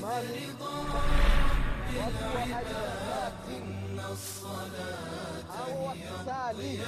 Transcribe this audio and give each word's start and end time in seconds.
mali 0.00 0.46
watu 2.00 2.36
wa 2.36 2.44
ibadati 2.44 3.56
hao 5.48 5.84
wakisali 5.86 6.80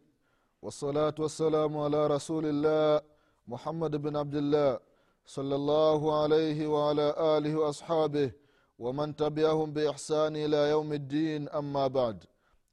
والصلاة 0.62 1.14
والسلام 1.18 1.72
على 1.78 2.06
رسول 2.06 2.44
الله 2.46 3.00
محمد 3.48 3.96
بن 3.96 4.16
عبد 4.16 4.34
الله 4.34 4.78
صلى 5.26 5.54
الله 5.54 6.22
عليه 6.22 6.58
وعلى 6.66 7.06
آله 7.36 7.52
وأصحابه 7.56 8.32
ومن 8.78 9.16
تبعهم 9.16 9.72
بإحسان 9.72 10.36
إلى 10.36 10.70
يوم 10.70 10.92
الدين 10.92 11.48
أما 11.48 11.86
بعد 11.86 12.24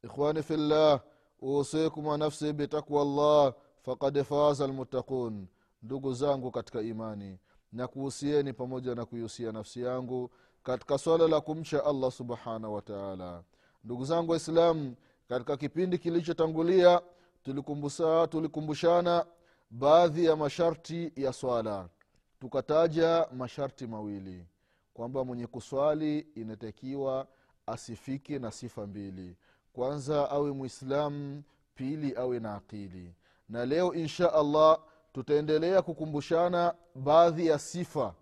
إخواني 0.04 0.42
في 0.42 0.54
الله 0.54 1.00
أوصيكم 1.42 2.06
ونفسي 2.06 2.52
بتقوى 2.52 3.02
الله 3.02 3.54
فقد 3.82 4.22
فاز 4.22 4.62
المتقون 4.62 5.46
ndugu 5.82 6.12
zangu 6.14 6.50
katika 6.50 6.80
imani 6.80 7.38
na 7.72 7.88
kuhusieni 7.88 8.52
pamoja 8.52 8.94
na 8.94 9.04
kuihusia 9.04 9.52
nafsi 9.52 9.82
yangu 9.82 10.30
katika 10.67 10.97
swala 10.97 11.27
la 11.27 11.41
kumcha 11.41 11.85
allah 11.85 12.11
subhanahu 12.11 12.73
wataala 12.73 13.43
ndugu 13.83 14.05
zangu 14.05 14.31
waislamu 14.31 14.95
katika 15.29 15.57
kipindi 15.57 15.97
kilichotangulia 15.97 17.01
tulikumbushana 18.29 19.25
baadhi 19.71 20.25
ya 20.25 20.35
masharti 20.35 21.11
ya 21.15 21.33
swala. 21.33 21.89
Tukataja 22.39 23.27
masharti 23.37 23.87
mawili 23.87 24.45
kwamba 24.93 25.23
mwenye 25.25 25.47
kuswali 25.47 26.19
inatakiwa 26.19 27.27
asifike 27.67 28.39
na 28.39 28.51
sifa 28.51 28.87
mbili. 28.87 29.35
Kwanza 29.73 30.29
awe 30.29 30.51
mwislamu 30.51 31.43
pili 31.75 32.15
awe 32.15 32.39
na 32.39 32.55
akili. 32.55 33.13
Na 33.49 33.65
leo 33.65 33.93
insha 33.93 34.33
allah 34.33 34.79
tutaendelea 35.13 35.81
kukumbushana 35.81 36.73
baadhi 36.95 37.47
ya 37.47 37.59
sifa 37.59 38.13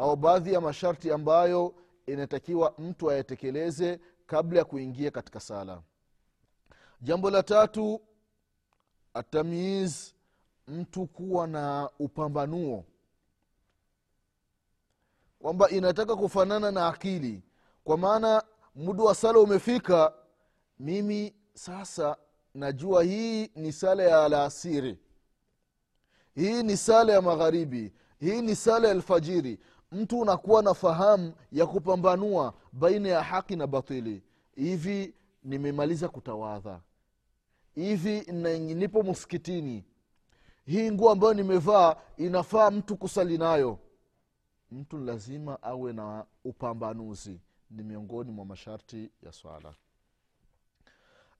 au 0.00 0.16
baadhi 0.16 0.52
ya 0.52 0.60
masharti 0.60 1.10
ambayo 1.12 1.74
inatakiwa 2.06 2.74
mtu 2.78 3.10
ayatekeleze 3.10 4.00
kabla 4.26 4.58
ya 4.58 4.64
kuingia 4.64 5.10
katika 5.10 5.40
sala. 5.40 5.82
Jambo 7.00 7.30
la 7.30 7.42
tatu 7.42 8.00
atamyiz 9.14 10.12
mtu 10.68 11.06
kuwa 11.06 11.46
na 11.46 11.90
upambanuo. 11.98 12.84
Kwamba 15.38 15.70
inataka 15.70 16.16
kufanana 16.16 16.70
na 16.70 16.88
akili. 16.88 17.42
Kwa 17.84 17.98
maana 17.98 18.42
muda 18.74 19.02
wa 19.04 19.14
sala 19.14 19.38
umefika 19.38 20.12
mimi 20.78 21.34
sasa 21.54 22.16
najua 22.54 23.02
hii 23.04 23.46
ni 23.56 23.72
sala 23.72 24.02
ya 24.02 24.24
alasiri. 24.24 24.98
Hii 26.34 26.62
ni 26.62 26.76
sala 26.76 27.12
ya 27.12 27.22
magharibi. 27.22 27.92
Hii 28.20 28.42
ni 28.42 28.56
sala 28.56 28.88
ya 28.88 28.94
alfajiri 28.94 29.58
mtu 29.92 30.20
unakuwa 30.20 30.62
na 30.62 30.74
fahamu 30.74 31.32
ya 31.52 31.66
kupambanua 31.66 32.54
baina 32.72 33.08
ya 33.08 33.22
haki 33.22 33.56
na 33.56 33.66
batili. 33.66 34.22
Hivi 34.54 35.14
nimemaliza 35.44 36.08
kutawadha. 36.08 36.80
Hivi 37.74 38.20
nipo 38.74 39.02
msikitini. 39.02 39.84
Hii 40.66 40.90
nguo 40.90 41.10
ambayo 41.10 41.34
nimevaa 41.34 41.96
inafaa 42.16 42.70
mtu 42.70 42.96
kusali 42.96 43.38
nayo. 43.38 43.78
Mtu 44.70 44.98
lazima 44.98 45.62
awe 45.62 45.92
na 45.92 46.24
upambanuzi. 46.44 47.40
Ni 47.70 47.82
miongoni 47.82 48.30
mwa 48.32 48.44
masharti 48.44 49.10
ya 49.22 49.32
swala. 49.32 49.74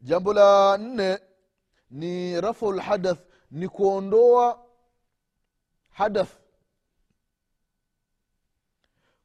Jambo 0.03 0.33
la 0.33 0.78
nne 0.78 1.19
ni 1.91 2.41
rafu 2.41 2.72
lhadath 2.72 3.21
ni 3.50 3.69
kuondoa 3.69 4.66
hadath 5.91 6.40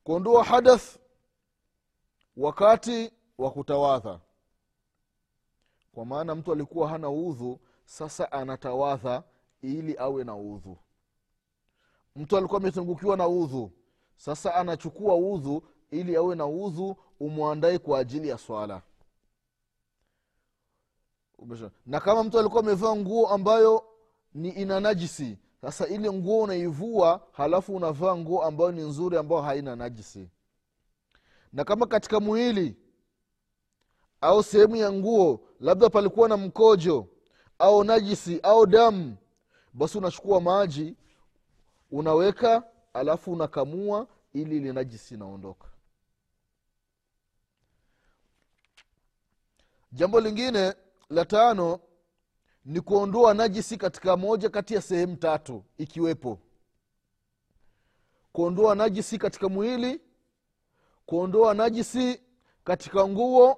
kuondoa 0.06 0.44
hadath 0.44 0.98
wakati 2.38 3.12
wa 3.38 3.52
kutawadha 3.52 4.20
kwa 5.94 6.06
maana 6.06 6.36
mtu 6.36 6.52
alikuwa 6.52 6.90
hana 6.90 7.10
udhu 7.10 7.60
sasa 7.86 8.32
anatawadha 8.32 9.24
ili 9.62 9.98
awe 9.98 10.24
na 10.24 10.36
udhu. 10.36 10.78
Mtu 12.16 12.38
alikuwa 12.38 12.60
ametungukiwa 12.62 13.18
na 13.18 13.28
udhu 13.28 13.72
sasa 14.18 14.56
anachukua 14.56 15.16
udhu 15.16 15.64
ili 15.92 16.16
awe 16.16 16.36
na 16.36 16.46
udhu 16.46 16.96
umwandae 17.20 17.78
kwa 17.80 18.00
ajili 18.00 18.28
ya 18.30 18.38
swala. 18.38 18.82
Na 21.86 22.00
kama 22.00 22.24
mtu 22.24 22.40
alikuwa 22.40 22.64
amevaa 22.64 22.96
nguo 22.96 23.28
ambayo 23.30 23.86
ni 24.34 24.50
ina 24.50 24.80
najisi 24.80 25.38
sasa 25.72 25.88
ile 25.88 26.12
nguo 26.12 26.44
unaivua 26.44 27.28
halafu 27.32 27.76
unavaa 27.76 28.16
nguo 28.16 28.44
ambayo 28.44 28.72
ni 28.72 28.82
nzuri 28.82 29.18
ambayo 29.18 29.42
haina 29.42 29.76
najisi. 29.76 30.30
Na 31.54 31.64
kama 31.64 31.86
katika 31.88 32.20
mwili 32.20 32.76
au 34.22 34.44
sehemu 34.44 34.76
ya 34.76 34.92
nguo 34.92 35.40
labda 35.60 35.90
palikuwa 35.90 36.30
na 36.30 36.38
mkojo 36.38 37.08
au 37.60 37.84
najisi 37.84 38.40
au 38.44 38.66
damu 38.66 39.16
basi 39.74 39.98
unachukua 39.98 40.42
maji 40.42 40.96
unaweka 41.92 42.64
alafu 42.94 43.34
unakamua 43.34 44.08
ili 44.34 44.58
ile 44.58 44.74
najisi 44.74 45.14
inaondoka. 45.14 45.68
Jambo 49.92 50.20
lingine 50.20 50.74
la 51.10 51.26
tano 51.26 51.80
ni 52.66 52.82
kuondoa 52.82 53.34
najisi 53.34 53.78
katika 53.78 54.18
moja 54.18 54.50
kati 54.50 54.74
ya 54.74 54.82
sehemu 54.82 55.16
tatu 55.16 55.64
ikiwepo 55.78 56.40
kuondoa 58.32 58.76
najisi 58.76 59.18
katika 59.18 59.50
mwili 59.50 60.02
kuondoa 61.06 61.54
najisi 61.54 62.22
katika 62.64 63.08
nguo 63.08 63.58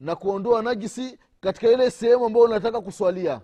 na 0.00 0.16
kuondoa 0.16 0.62
najisi 0.62 1.18
katika 1.40 1.68
ile 1.70 1.90
sehemu 1.90 2.26
ambayo 2.26 2.44
unataka 2.44 2.80
kuswalia. 2.80 3.40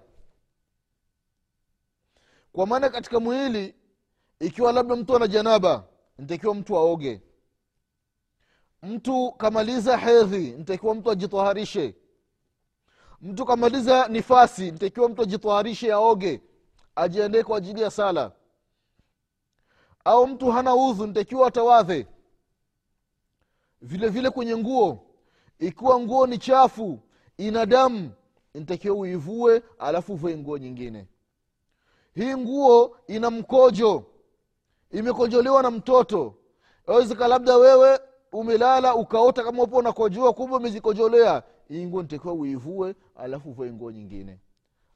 Kwa 2.53 2.67
maana 2.67 2.89
katika 2.89 3.21
mwili 3.21 3.75
ikiwa 4.41 4.73
labda 4.73 4.97
mtu 4.97 5.17
ana 5.17 5.29
janaba 5.29 5.85
ntakiwa 6.19 6.55
mtu 6.55 6.77
aoge. 6.77 7.23
Mtu 8.83 9.33
kamaliza 9.33 9.97
hedhi 9.97 10.51
ntakiwa 10.51 10.95
mtu 10.95 11.11
ajitaharishe 11.11 11.95
mtu 13.21 13.45
kamaliza 13.47 14.09
nifasi 14.09 14.71
ntakiwa 14.71 15.09
mtu 15.09 15.23
ajitaharishe 15.23 15.93
aoge 15.93 16.41
ajiendee 16.97 17.43
kwa 17.43 17.59
ajili 17.59 17.83
ya 17.83 17.91
sala. 17.91 18.33
Au 20.05 20.27
mtu 20.27 20.51
hana 20.51 20.75
udhu 20.75 21.07
ntakiwa 21.07 21.49
atawadhe. 21.49 22.07
Vile 23.83 24.09
vile 24.09 24.31
kwenye 24.31 24.57
nguo. 24.57 24.99
Ikiwa 25.59 26.01
nguo 26.01 26.27
ni 26.27 26.39
chafu 26.39 26.99
ina 27.39 27.67
damu 27.67 28.11
ntakiwa 28.55 28.97
uivue 28.97 29.63
alafu 29.79 30.13
uvue 30.13 30.37
nguo 30.39 30.59
nyingine. 30.59 31.07
Hii 32.15 32.35
nguo 32.37 32.97
ina 33.07 33.31
mkojo. 33.31 34.05
Imekojolewa 34.91 35.63
na 35.63 35.71
mtoto. 35.71 36.35
Awezeka 36.87 37.29
labda 37.29 37.57
wewe 37.57 38.01
umelala 38.33 38.95
ukaota 38.95 39.45
kama 39.45 39.63
upo 39.63 39.77
unakojoa 39.77 40.33
kumbe 40.33 40.57
umezikojolea 40.57 41.43
hii 41.71 41.87
nguo 41.87 42.03
nitakiwa 42.03 42.35
uivue 42.35 42.95
alafu 43.17 43.51
uvae 43.51 43.73
nguo 43.73 43.91
nyingine. 43.91 44.39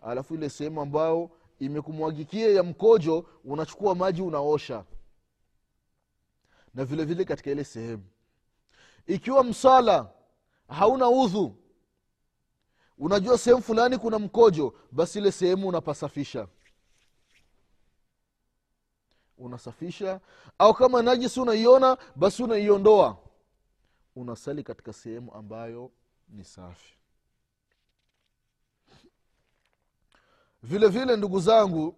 Alafu 0.02 0.34
ile 0.34 0.50
sehemu 0.50 0.80
ambayo 0.80 1.30
imekumwagikia 1.58 2.50
ya 2.50 2.62
mkojo 2.62 3.26
unachukua 3.44 3.94
maji 3.94 4.22
unaosha. 4.22 4.84
Na 6.74 6.84
vile 6.84 7.04
vile 7.04 7.24
katika 7.24 7.50
ile 7.50 7.64
sehemu. 7.64 8.02
Ikiwa 9.06 9.44
msala 9.44 10.10
hauna 10.68 11.08
udhu 11.08 11.56
unajua 12.98 13.38
sehemu 13.38 13.62
fulani 13.62 13.98
kuna 13.98 14.18
mkojo 14.18 14.74
basi 14.92 15.18
ile 15.18 15.32
sehemu 15.32 15.68
unapasafisha. 15.68 16.48
Unasafisha 19.38 20.20
au 20.58 20.74
kama 20.74 21.02
najisi 21.02 21.40
unaiona 21.40 21.98
basi 22.16 22.42
unaiondoa. 22.42 23.18
Unasali 24.16 24.62
katika 24.62 24.92
sehemu 24.92 25.34
ambayo 25.34 25.90
ni 26.28 26.44
safi. 26.44 26.94
Vile 30.62 30.88
vile 30.88 31.16
ndugu 31.16 31.40
zangu 31.40 31.96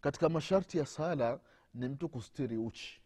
katika 0.00 0.28
masharti 0.28 0.78
ya 0.78 0.86
sala 0.86 1.40
ni 1.74 1.88
mtu 1.88 2.08
kustiri 2.08 2.56
uchi. 2.56 3.00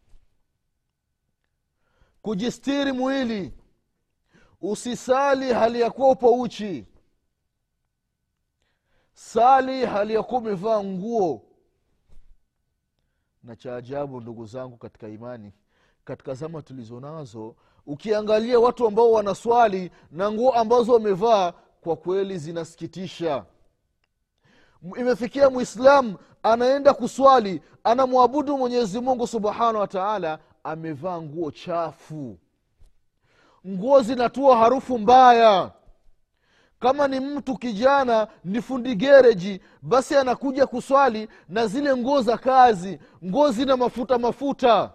Kujistiri 2.23 2.93
mwili 2.93 3.53
usisali 4.61 5.53
hali 5.53 5.81
ya 5.81 5.91
kuwa 5.91 6.11
upo 6.11 6.41
uchi. 6.41 6.87
Sali 9.15 9.87
hali 9.87 10.15
ya 10.15 10.23
kuwa 10.23 10.41
umevaa 10.41 10.83
nguo. 10.85 11.47
Na 13.43 13.57
cha 13.57 13.77
ajabu 13.77 14.21
ndugu 14.21 14.47
zangu 14.47 14.77
katika 14.77 15.09
imani 15.09 15.53
katika 16.05 16.35
zama 16.35 16.63
tulizo 16.63 17.01
nazo 17.01 17.57
ukiangalia 17.87 18.61
watu 18.61 18.87
ambao 18.87 19.13
wanaswali 19.13 19.91
na 20.11 20.33
nguo 20.33 20.53
ambazo 20.53 20.93
wamevaa 20.93 21.53
kwa 21.81 21.97
kweli 21.97 22.39
zinasikitisha. 22.39 23.45
Imefikia 24.99 25.51
mwislamu 25.51 26.17
anaenda 26.43 26.95
kuswali 26.95 27.63
anamwabudu 27.85 28.59
mwenyezi 28.59 29.01
mungu 29.01 29.27
subhanahu 29.27 29.77
wa 29.79 29.87
taala 29.89 30.39
amevaa 30.65 31.21
nguo 31.23 31.51
chafu. 31.51 32.39
Nguo 33.67 34.03
zinatua 34.03 34.57
harufu 34.57 34.99
mbaya. 34.99 35.71
Kama 36.81 37.09
ni 37.09 37.21
mtu 37.21 37.57
kijana 37.59 38.29
ni 38.45 38.63
fundi 38.63 38.95
gereji 38.95 39.61
basi 39.83 40.17
anakuja 40.17 40.67
kuswali 40.67 41.29
na 41.49 41.67
zile 41.67 41.97
nguo 41.97 42.23
za 42.23 42.39
kazi. 42.39 42.99
Nguo 43.25 43.51
zina 43.51 43.77
mafuta 43.77 44.19
mafuta 44.19 44.91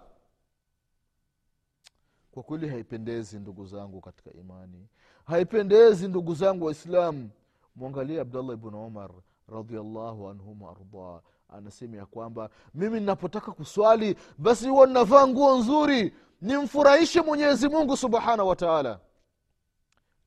kwa 2.36 2.44
kweli 2.44 2.70
haipendezi 2.70 3.40
ndugu 3.40 3.66
zangu 3.66 4.02
katika 4.02 4.34
imani. 4.34 4.88
Haipendezi 5.26 6.08
ndugu 6.08 6.36
zangu 6.36 6.66
waislamu. 6.66 7.30
Mwangalie 7.76 8.22
abdullah 8.22 8.54
ibn 8.54 8.76
umar 8.76 9.12
radiallahu 9.48 10.30
anhum 10.30 10.62
waardah 10.62 11.22
anasema 11.50 11.98
ya 11.98 12.06
kwamba 12.06 12.50
mimi 12.74 13.00
ninapotaka 13.00 13.52
kuswali 13.52 14.16
basi 14.38 14.70
huwa 14.70 14.88
ninavaa 14.88 15.28
nguo 15.28 15.58
nzuri. 15.60 16.14
Nimfurahishe 16.42 17.22
mwenyezi 17.22 17.70
mungu 17.70 17.98
subhanahu 17.98 18.50
wataala 18.50 19.00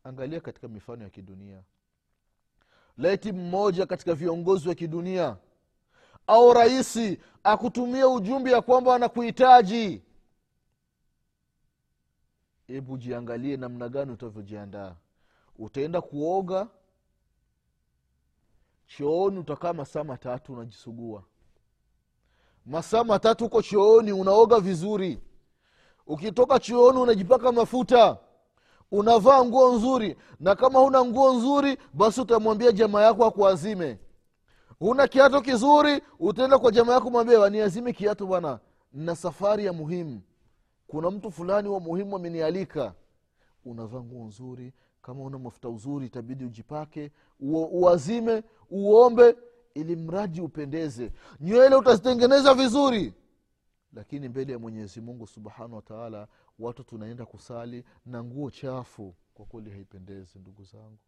angalia 0.05 0.41
katika 0.41 0.69
mifano 0.69 1.05
ya 1.05 1.11
kidunia. 1.11 1.63
Laiti 2.99 3.33
mmoja 3.33 3.87
katika 3.87 4.15
viongozi 4.15 4.69
wa 4.69 4.75
kidunia 4.75 5.37
au 6.27 6.53
rahisi 6.53 7.21
akutumia 7.45 8.09
ujumbe 8.09 8.51
ya 8.51 8.63
kwamba 8.63 8.95
anakuhitaji 8.95 10.03
hebu 12.69 12.99
jiangalie 12.99 13.57
namna 13.57 13.89
gani 13.89 14.13
utavyojiandaa. 14.13 14.95
Utaenda 15.59 16.01
kuoga 16.01 16.69
chooni 18.87 19.39
utakaa 19.39 19.73
masaa 19.73 20.05
matatu 20.05 20.53
unajisugua. 20.53 21.23
Masaa 22.67 23.05
matatu 23.05 23.45
huko 23.45 23.63
chooni 23.63 24.13
unaoga 24.13 24.61
vizuri. 24.61 25.21
Ukitoka 26.07 26.59
chooni 26.59 26.99
unajipaka 26.99 27.53
mafuta 27.53 28.19
unavaa 28.91 29.45
nguo 29.45 29.73
nzuri 29.77 30.17
na 30.41 30.55
kama 30.55 30.79
huna 30.79 31.05
nguo 31.05 31.33
nzuri 31.35 31.79
basi 31.93 32.21
utamwambia 32.21 32.73
jamaa 32.73 33.03
yako 33.03 33.25
akuazime. 33.25 33.99
Huna 34.79 35.09
kiato 35.09 35.41
kizuri 35.41 36.03
utaenda 36.19 36.59
kwa 36.59 36.71
jamaa 36.73 36.95
yako 36.95 37.11
mwambia 37.11 37.41
waniazime 37.41 37.93
kiato 37.93 38.27
bwana 38.27 38.59
na 38.93 39.17
safari 39.17 39.65
ya 39.65 39.73
muhimu 39.73 40.21
kuna 40.89 41.11
mtu 41.11 41.31
fulani 41.31 41.69
wa 41.69 41.81
muhimu 41.81 42.17
amenialika. 42.17 42.95
Unavaa 43.65 44.01
nguo 44.01 44.25
nzuri 44.27 44.73
kama 45.03 45.23
una 45.23 45.39
mafuta 45.39 45.69
uzuri 45.69 46.07
itabidi 46.07 46.45
ujipake 46.45 47.11
uazime 47.41 48.43
uombe 48.71 49.37
ili 49.75 49.97
mradi 49.97 50.41
upendeze. 50.41 51.13
Nywele 51.41 51.77
utazitengeneza 51.77 52.55
vizuri. 52.55 53.15
Lakini 53.93 54.29
mbele 54.29 54.53
ya 54.53 54.59
mwenyezi 54.59 55.01
mungu 55.01 55.27
subhanahu 55.27 55.75
wataala 55.77 56.29
watu 56.59 56.85
tunaenda 56.85 57.27
kusali 57.27 57.85
na 58.07 58.25
nguo 58.25 58.51
chafu. 58.51 59.15
Kwa 59.35 59.47
kweli 59.47 59.71
haipendezi 59.71 60.39
ndugu 60.39 60.65
zangu. 60.65 60.99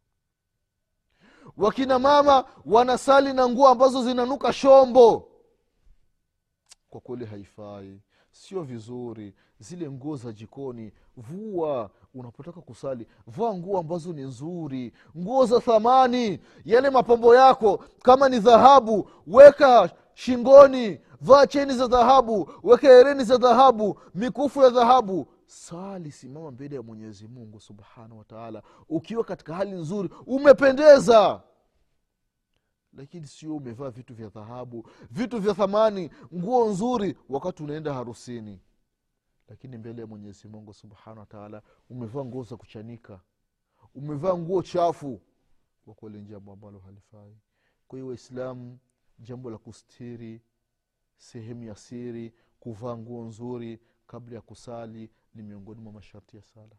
Wakina 1.57 1.99
mama 1.99 2.45
wanasali 2.65 3.33
na 3.33 3.49
nguo 3.49 3.67
ambazo 3.67 4.03
zinanuka 4.03 4.53
shombo. 4.53 5.27
Kwa 6.89 7.01
kweli 7.01 7.25
haifai 7.25 8.01
sio 8.31 8.61
vizuri. 8.61 9.33
Zile 9.59 9.89
nguo 9.91 10.15
za 10.15 10.31
jikoni 10.31 10.91
vua. 11.17 11.89
Unapotaka 12.13 12.61
kusali 12.61 13.07
vaa 13.27 13.53
nguo 13.53 13.79
ambazo 13.79 14.13
ni 14.13 14.21
nzuri. 14.21 14.93
Nguo 15.17 15.45
za 15.45 15.59
thamani. 15.59 16.39
Yale 16.65 16.89
mapambo 16.89 17.35
yako 17.35 17.83
kama 18.03 18.29
ni 18.29 18.39
dhahabu 18.39 19.09
weka 19.27 19.89
shingoni. 20.13 20.99
Vaa 21.21 21.47
cheni 21.47 21.73
za 21.73 21.87
dhahabu 21.87 22.49
weka 22.63 22.87
hereni 22.87 23.23
za 23.23 23.37
dhahabu 23.37 23.99
mikufu 24.15 24.61
ya 24.61 24.69
dhahabu. 24.69 25.27
Sali 25.45 26.11
simama 26.11 26.51
mbele 26.51 26.75
ya 26.75 26.81
mwenyezi 26.81 27.27
mungu 27.27 27.59
subhanahu 27.59 28.17
wataala 28.17 28.63
ukiwa 28.89 29.23
katika 29.23 29.55
hali 29.55 29.71
nzuri 29.71 30.09
umependeza 30.25 31.41
lakini 32.93 33.27
sio 33.27 33.55
umevaa 33.55 33.89
vitu 33.89 34.13
vya 34.15 34.29
dhahabu 34.29 34.89
vitu 35.11 35.39
vya 35.39 35.53
thamani 35.53 36.09
nguo 36.35 36.69
nzuri 36.69 37.17
wakati 37.29 37.63
unaenda 37.63 37.93
harusini. 37.93 38.59
Lakini 39.47 39.77
mbele 39.77 40.01
ya 40.01 40.07
mwenyezi 40.07 40.47
mungu 40.47 40.73
subhanahu 40.73 41.19
wataala 41.19 41.61
umevaa 41.89 42.25
nguo 42.25 42.43
za 42.43 42.57
kuchanika. 42.57 43.19
Umevaa 43.95 44.37
nguo 44.37 44.61
chafu 44.63 45.21
kwa 45.85 45.93
kweli 45.93 46.21
jambo 46.21 46.51
ambalo 46.53 46.79
halifai. 46.79 47.37
Kwa 47.87 47.97
hiyo 47.99 48.07
waislamu 48.07 48.79
jambo 49.19 49.49
la 49.49 49.57
kustiri 49.57 50.41
sehemu 51.17 51.63
ya 51.63 51.75
siri 51.75 52.33
kuvaa 52.59 52.97
nguo 52.97 53.25
nzuri 53.25 53.79
kabla 54.07 54.35
ya 54.35 54.41
kusali 54.41 55.09
ni 55.35 55.41
miongoni 55.43 55.81
mwa 55.81 55.93
masharti 55.93 56.37
ya 56.37 56.43
sala. 56.43 56.75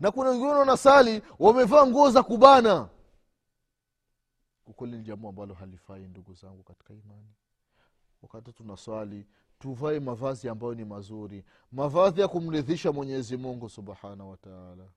Na 0.00 0.10
kuna 0.10 0.30
wengine 0.30 0.50
wanasali 0.50 1.22
wamevaa 1.38 1.86
nguo 1.86 2.10
za 2.10 2.22
kubana 2.22 2.88
kweli 4.74 4.96
ni 4.96 5.02
jambo 5.02 5.28
ambalo 5.28 5.54
halifai 5.54 6.08
ndugu 6.08 6.34
zangu 6.34 6.62
katika 6.62 6.94
imani. 6.94 7.34
Wakati 8.22 8.52
tunaswali 8.52 9.26
tuvae 9.58 10.00
mavazi 10.00 10.48
ambayo 10.48 10.74
ni 10.74 10.84
mazuri. 10.84 11.44
Mavazi 11.72 12.20
ya 12.20 12.28
kumridhisha 12.28 12.92
mwenyezi 12.92 13.36
mungu 13.36 13.68
subhanahu 13.68 14.30
wataala 14.30 14.88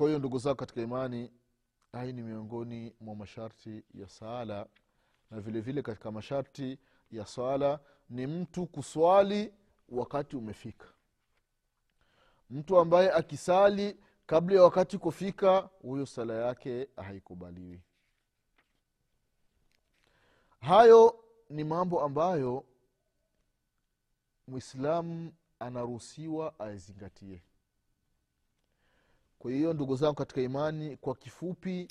kwa 0.00 0.06
hiyo 0.06 0.18
ndugu 0.18 0.38
zangu 0.38 0.56
katika 0.56 0.80
imani 0.80 1.30
hai 1.92 2.12
ni 2.12 2.22
miongoni 2.22 2.94
mwa 3.00 3.14
masharti 3.14 3.82
ya 3.94 4.08
sala. 4.08 4.66
Na 5.30 5.40
vile 5.40 5.60
vile 5.60 5.82
katika 5.82 6.10
masharti 6.12 6.78
ya 7.10 7.26
swala 7.26 7.80
ni 8.10 8.26
mtu 8.26 8.66
kuswali 8.66 9.54
wakati 9.88 10.36
umefika. 10.36 10.86
Mtu 12.50 12.78
ambaye 12.78 13.12
akisali 13.12 13.96
kabla 14.30 14.56
ya 14.56 14.62
wakati 14.62 14.98
kufika 14.98 15.58
huyo 15.82 16.06
sala 16.06 16.34
yake 16.34 16.88
haikubaliwi. 16.96 17.80
Hayo 20.60 21.24
ni 21.48 21.64
mambo 21.64 22.02
ambayo 22.02 22.64
mwislamu 24.46 25.32
anaruhusiwa 25.58 26.58
aizingatie 26.58 27.42
kwa 29.38 29.50
hiyo 29.50 29.72
ndugu 29.72 29.96
zangu 29.96 30.14
katika 30.14 30.40
imani 30.40 30.96
kwa 30.96 31.14
kifupi 31.14 31.88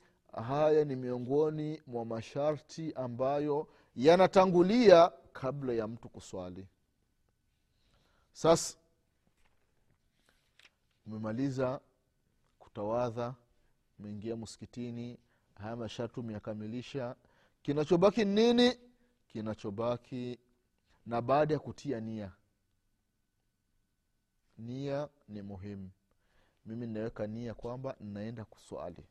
haya 0.48 0.86
ni 0.86 0.96
miongoni 0.96 1.82
mwa 1.88 2.06
masharti 2.06 2.94
ambayo 2.94 3.68
yanatangulia 3.96 5.12
kabla 5.34 5.74
ya 5.74 5.88
mtu 5.88 6.10
kuswali. 6.10 6.68
Sasa 8.34 8.78
umemaliza 11.06 11.82
kutawadha 12.70 13.36
meingia 14.00 14.36
msikitini 14.38 15.20
haya 15.56 15.76
masharti 15.76 16.20
umeyakamilisha. 16.20 17.16
Kinachobaki 17.62 18.26
ni 18.26 18.34
nini? 18.54 18.80
Kinachobaki 19.28 20.40
na 21.06 21.22
baada 21.22 21.54
ya 21.54 21.60
kutia 21.60 22.00
nia. 22.00 22.32
Nia 24.58 25.10
ni 25.28 25.42
muhimu. 25.42 25.90
Mimi 26.66 26.88
ninaweka 26.88 27.28
nia 27.28 27.54
kwamba 27.54 27.96
ninaenda 28.00 28.46
kuswali. 28.46 29.06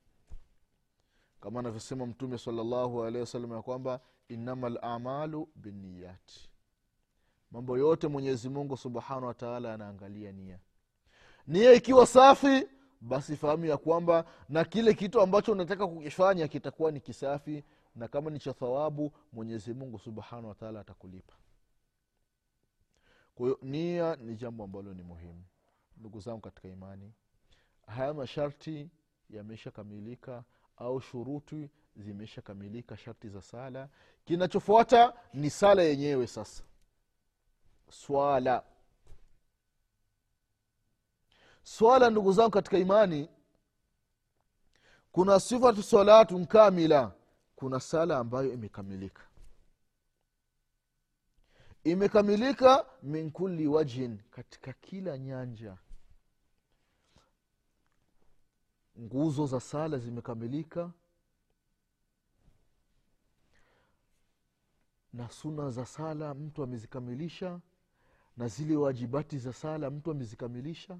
Kama 1.40 1.60
anavyosema 1.60 2.06
mtume 2.06 2.38
salllahu 2.38 3.04
alehi 3.04 3.20
wasallam 3.20 3.52
ya 3.52 3.62
kwamba 3.62 4.00
inama 4.28 4.68
lamalu 4.68 5.48
binniyati 5.54 6.50
mambo 7.50 7.78
yote 7.78 8.08
mwenyezi 8.08 8.48
mungu 8.48 8.76
subhanahu 8.76 9.26
wataala 9.26 9.74
anaangalia 9.74 10.32
nia. 10.32 10.58
Nia 11.46 11.72
ikiwa 11.72 12.06
safi 12.06 12.66
basi 13.00 13.36
fahamu 13.36 13.64
ya 13.64 13.76
kwamba 13.76 14.24
na 14.48 14.64
kile 14.64 14.94
kitu 14.94 15.20
ambacho 15.20 15.52
unataka 15.52 15.86
kukifanya 15.86 16.48
kitakuwa 16.48 16.92
ni 16.92 17.00
kisafi 17.00 17.64
na 17.96 18.08
kama 18.08 18.30
ni 18.30 18.38
cha 18.38 18.52
thawabu 18.52 19.12
mwenyezi 19.32 19.74
mungu 19.74 19.98
subhanahu 19.98 20.48
wataala 20.48 20.80
atakulipa. 20.80 21.34
Kwa 23.34 23.46
hiyo 23.46 23.58
nia 23.62 24.16
ni 24.16 24.36
jambo 24.36 24.64
ambalo 24.64 24.94
ni 24.94 25.02
muhimu. 25.02 25.44
Ndugu 25.96 26.20
zangu 26.20 26.40
katika 26.40 26.68
imani 26.68 27.12
haya 27.86 28.14
masharti 28.14 28.90
yameshakamilika 29.30 30.44
au 30.76 31.00
shuruti 31.00 31.70
zimeshakamilika 31.96 32.96
sharti 32.96 33.28
za 33.28 33.42
sala. 33.42 33.88
Kinachofuata 34.24 35.14
ni 35.34 35.50
sala 35.50 35.82
yenyewe 35.82 36.26
sasa. 36.26 36.62
Swala 37.90 38.64
swala 41.68 42.10
ndugu 42.10 42.32
zangu 42.32 42.50
katika 42.50 42.78
imani 42.78 43.28
kuna 45.12 45.40
sifatu 45.40 45.82
salatun 45.82 46.46
kamila 46.46 47.12
kuna 47.56 47.80
sala 47.80 48.18
ambayo 48.18 48.52
imekamilika. 48.52 49.22
Imekamilika 51.84 52.86
min 53.02 53.30
kulli 53.30 53.66
wajhin 53.66 54.18
katika 54.30 54.72
kila 54.72 55.18
nyanja. 55.18 55.76
Nguzo 59.00 59.46
za 59.46 59.60
sala 59.60 59.98
zimekamilika. 59.98 60.90
Na 65.12 65.30
suna 65.30 65.70
za 65.70 65.86
sala 65.86 66.34
mtu 66.34 66.62
amezikamilisha 66.62 67.60
na 68.36 68.48
zile 68.48 68.76
wajibati 68.76 69.38
za 69.38 69.52
sala 69.52 69.90
mtu 69.90 70.10
amezikamilisha 70.10 70.98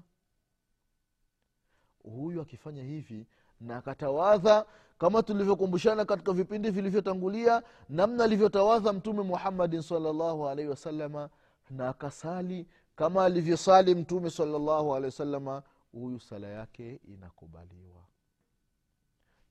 huyu 2.09 2.41
akifanya 2.41 2.83
hivi 2.83 3.27
na 3.61 3.77
akatawadha 3.77 4.65
kama 4.97 5.23
tulivyokumbushana 5.23 6.05
katika 6.05 6.33
vipindi 6.33 6.69
vilivyotangulia 6.71 7.63
namna 7.89 8.23
alivyotawadha 8.23 8.93
mtume 8.93 9.21
muhammadin 9.23 9.81
salllahu 9.81 10.47
alaihi 10.47 10.69
wasalama 10.69 11.29
na 11.69 11.89
akasali 11.89 12.67
kama 12.95 13.25
alivyosali 13.25 13.95
mtume 13.95 14.29
salllahu 14.29 14.95
alehi 14.95 15.05
wasalama 15.05 15.63
huyu 15.91 16.19
sala 16.19 16.47
yake 16.47 16.99
inakubaliwa. 17.07 18.01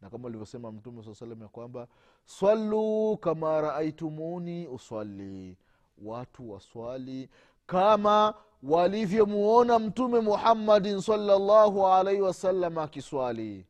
Na 0.01 0.11
kama 0.11 0.29
alivyosema 0.29 0.73
mtume 0.73 1.03
saa 1.03 1.15
salam 1.15 1.43
ya 1.43 1.49
kwamba 1.49 1.89
swaluu 2.25 3.17
kama 3.17 3.61
raaitumuni 3.61 4.67
uswali 4.69 5.57
watu 6.03 6.51
waswali 6.51 7.31
kama 7.67 8.35
walivyomuona 8.63 9.79
mtume 9.79 10.21
muhammadin 10.21 11.01
salllahu 11.01 11.87
alaihi 11.87 12.21
wasallam 12.21 12.79
akiswali. 12.79 13.67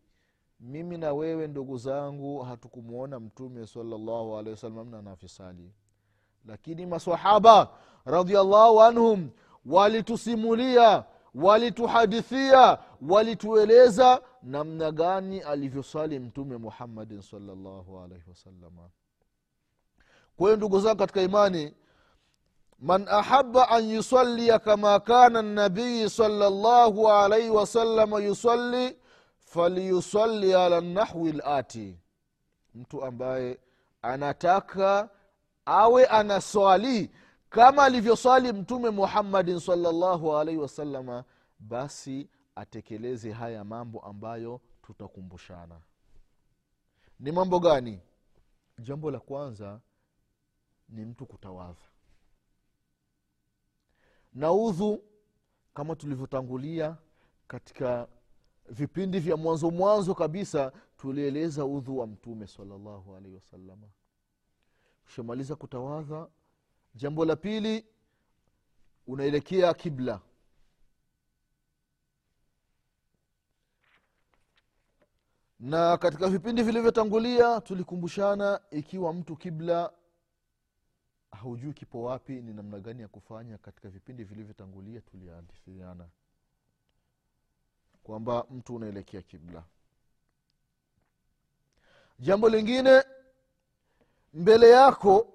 Mimi 0.60 0.98
na 0.98 1.12
wewe 1.12 1.46
ndugu 1.46 1.78
zangu 1.78 2.38
hatukumwona 2.38 3.20
mtume 3.20 3.66
salllahu 3.66 4.36
alehi 4.38 4.50
wasallam 4.50 4.90
na 4.90 5.02
nafisali 5.02 5.72
lakini 6.46 6.86
masahaba 6.86 7.68
radiallahu 8.04 8.82
anhum 8.82 9.30
walitusimulia 9.66 11.04
walituhadithia 11.34 12.78
walitueleza 13.08 14.22
namna 14.42 14.90
gani 14.92 15.40
alivyosali 15.40 16.18
mtume 16.18 16.56
muhammadin 16.56 17.22
salllahu 17.22 17.98
alaihi 17.98 18.24
wasalama 18.30 18.90
kwa 20.36 20.46
hiyo 20.46 20.56
ndugu 20.56 20.80
zangu 20.80 20.98
katika 20.98 21.22
imani 21.22 21.74
man 22.78 23.08
ahaba 23.08 23.68
an 23.68 23.84
yusalia 23.90 24.58
kama 24.58 25.00
kana 25.00 25.42
nabiyi 25.42 26.10
salllahu 26.10 27.08
alaihi 27.08 27.50
wasalama 27.50 28.20
yusalli 28.20 28.96
falyusalli 29.38 30.54
ala 30.54 30.80
nahwi 30.80 31.32
lati 31.32 31.98
mtu 32.74 33.04
ambaye 33.04 33.58
anataka 34.02 35.08
awe 35.66 36.06
anaswali 36.06 37.10
kama 37.50 37.84
alivyoswali 37.84 38.52
mtume 38.52 38.90
muhammadin 38.90 39.60
salllahu 39.60 40.36
alaihi 40.36 40.60
wasalama 40.60 41.24
basi 41.58 42.28
atekeleze 42.54 43.32
haya 43.32 43.64
mambo 43.64 44.00
ambayo 44.00 44.60
tutakumbushana. 44.82 45.80
Ni 47.20 47.32
mambo 47.32 47.60
gani? 47.60 48.00
Jambo 48.78 49.10
la 49.10 49.20
kwanza 49.20 49.80
ni 50.88 51.04
mtu 51.04 51.26
kutawadha 51.26 51.82
na 54.38 54.52
udhu 54.52 55.02
kama 55.74 55.96
tulivyotangulia 55.96 56.96
katika 57.48 58.08
vipindi 58.68 59.18
vya 59.20 59.36
mwanzo 59.36 59.70
mwanzo 59.70 60.14
kabisa 60.14 60.72
tulieleza 60.96 61.64
udhu 61.64 61.98
wa 61.98 62.06
mtume 62.06 62.46
salallahu 62.46 63.16
alaihi 63.16 63.34
wasalama 63.34 63.88
ukishamaliza 65.02 65.56
kutawadha 65.56 66.28
jambo 66.94 67.24
la 67.24 67.36
pili 67.36 67.86
unaelekea 69.06 69.74
kibla. 69.74 70.20
Na 75.60 75.96
katika 75.96 76.28
vipindi 76.28 76.62
vilivyotangulia 76.62 77.60
tulikumbushana 77.60 78.60
ikiwa 78.70 79.12
mtu 79.12 79.36
kibla 79.36 79.92
haujui 81.30 81.72
kipo 81.72 82.02
wapi 82.02 82.32
ni 82.32 82.52
namna 82.52 82.80
gani 82.80 83.02
ya 83.02 83.08
kufanya 83.08 83.58
katika 83.58 83.88
vipindi 83.88 84.24
vilivyotangulia 84.24 85.00
tuliadithiana 85.00 86.08
kwamba 88.02 88.44
mtu 88.50 88.74
unaelekea 88.74 89.22
kibla. 89.22 89.64
Jambo 92.18 92.48
lingine 92.48 93.04
mbele 94.34 94.70
yako 94.70 95.32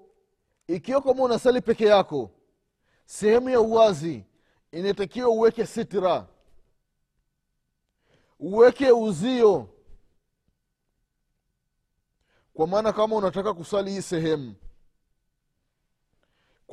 ikiwa 0.66 1.02
kama 1.02 1.22
unasali 1.22 1.60
peke 1.60 1.84
yako 1.86 2.30
sehemu 3.06 3.48
ya 3.50 3.60
uwazi 3.60 4.24
inatakiwa 4.72 5.28
uweke 5.28 5.66
sitra 5.66 6.26
uweke 8.38 8.90
uzio. 8.92 9.68
Kwa 12.54 12.66
maana 12.66 12.92
kama 12.92 13.16
unataka 13.16 13.54
kusali 13.54 13.90
hii 13.90 14.02
sehemu 14.02 14.54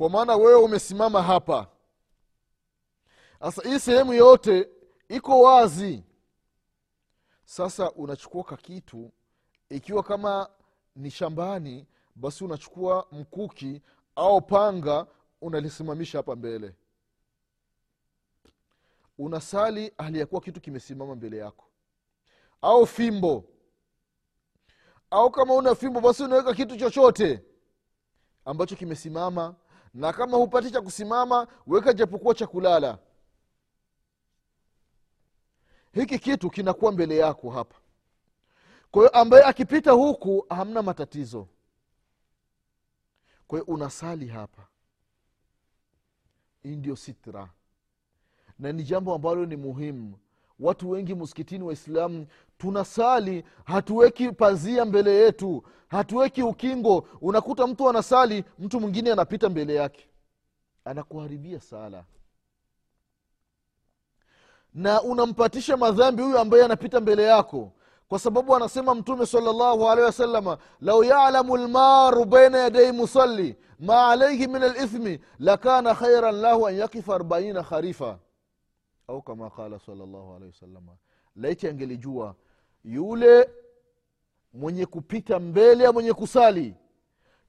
kwa 0.02 0.10
maana 0.10 0.36
wewe 0.36 0.54
umesimama 0.54 1.22
hapa. 1.22 1.66
Sasa 3.40 3.68
hii 3.68 3.78
sehemu 3.78 4.12
yote 4.12 4.68
iko 5.08 5.40
wazi. 5.40 6.04
Sasa 7.44 7.90
unachukua 7.92 8.44
kakitu 8.44 9.12
ikiwa 9.68 10.02
kama 10.02 10.50
ni 10.96 11.10
shambani 11.10 11.86
basi 12.14 12.44
unachukua 12.44 13.06
mkuki 13.12 13.82
au 14.16 14.40
panga 14.40 15.06
unalisimamisha 15.40 16.18
hapa 16.18 16.36
mbele. 16.36 16.74
Unasali 19.18 19.92
hali 19.98 20.18
ya 20.18 20.26
kuwa 20.26 20.40
kitu 20.40 20.60
kimesimama 20.60 21.14
mbele 21.14 21.36
yako. 21.36 21.64
Au 22.62 22.86
fimbo. 22.86 23.44
Au 25.10 25.30
kama 25.30 25.54
una 25.54 25.74
fimbo 25.74 26.00
basi 26.00 26.22
unaweka 26.22 26.54
kitu 26.54 26.76
chochote 26.76 27.44
ambacho 28.44 28.76
kimesimama 28.76 29.54
na 29.94 30.12
kama 30.12 30.36
hupati 30.36 30.70
cha 30.70 30.80
kusimama 30.80 31.46
weka 31.66 31.92
japokuwa 31.92 32.34
cha 32.34 32.46
kulala. 32.46 32.98
Hiki 35.92 36.18
kitu 36.18 36.50
kinakuwa 36.50 36.92
mbele 36.92 37.16
yako 37.16 37.50
hapa. 37.50 37.76
Kwa 38.90 39.02
hiyo 39.02 39.08
ambaye 39.20 39.44
akipita 39.44 39.90
huku 39.92 40.46
hamna 40.48 40.82
matatizo. 40.82 41.48
Kwa 43.46 43.58
hiyo 43.58 43.74
unasali 43.74 44.26
hapa. 44.28 44.66
Hii 46.62 46.76
ndio 46.76 46.96
sitra. 46.96 47.50
Na 48.58 48.72
ni 48.72 48.82
jambo 48.82 49.14
ambalo 49.14 49.46
ni 49.46 49.56
muhimu 49.56 50.18
watu 50.60 50.90
wengi 50.90 51.14
msikitini 51.14 51.64
waislamu 51.64 52.26
tunasali 52.58 53.44
hatuweki 53.64 54.32
pazia 54.32 54.84
mbele 54.84 55.14
yetu 55.16 55.62
hatuweki 55.88 56.42
ukingo. 56.42 57.06
Unakuta 57.20 57.66
mtu 57.66 57.88
anasali 57.88 58.44
mtu 58.58 58.80
mwingine 58.80 59.12
anapita 59.12 59.48
mbele 59.48 59.74
yake. 59.74 60.08
Anakuharibia 60.84 61.60
sala. 61.60 62.04
Na 64.74 65.02
unampatisha 65.02 65.76
madhambi 65.76 66.22
huyu 66.22 66.38
ambaye 66.38 66.64
anapita 66.64 67.00
mbele 67.00 67.22
yako. 67.22 67.72
Kwa 68.08 68.18
sababu 68.18 68.56
anasema 68.56 68.94
mtume 68.94 69.26
salllahu 69.26 69.90
alehi 69.90 70.06
wasalama 70.06 70.58
lau 70.80 71.04
yalamu 71.04 71.56
lmaru 71.56 72.24
baina 72.24 72.58
yadai 72.58 72.92
musalli 72.92 73.56
ma 73.80 74.08
alaihi 74.08 74.46
min 74.46 74.62
alithmi 74.62 75.20
lakana 75.38 75.94
khairan 75.94 76.34
lahu 76.34 76.66
an 76.66 76.74
yakifa 76.74 77.14
arbaina 77.14 77.62
kharifa 77.62 78.18
au 79.12 79.22
kama 79.22 79.50
qala 79.50 79.78
salllahu 79.78 80.34
alehi 80.34 80.50
wasalama 80.52 80.92
laiti 81.36 81.68
angelijua 81.68 82.34
yule 82.84 83.50
mwenye 84.52 84.86
kupita 84.86 85.38
mbele 85.40 85.84
ya 85.84 85.92
mwenye 85.92 86.12
kusali 86.12 86.74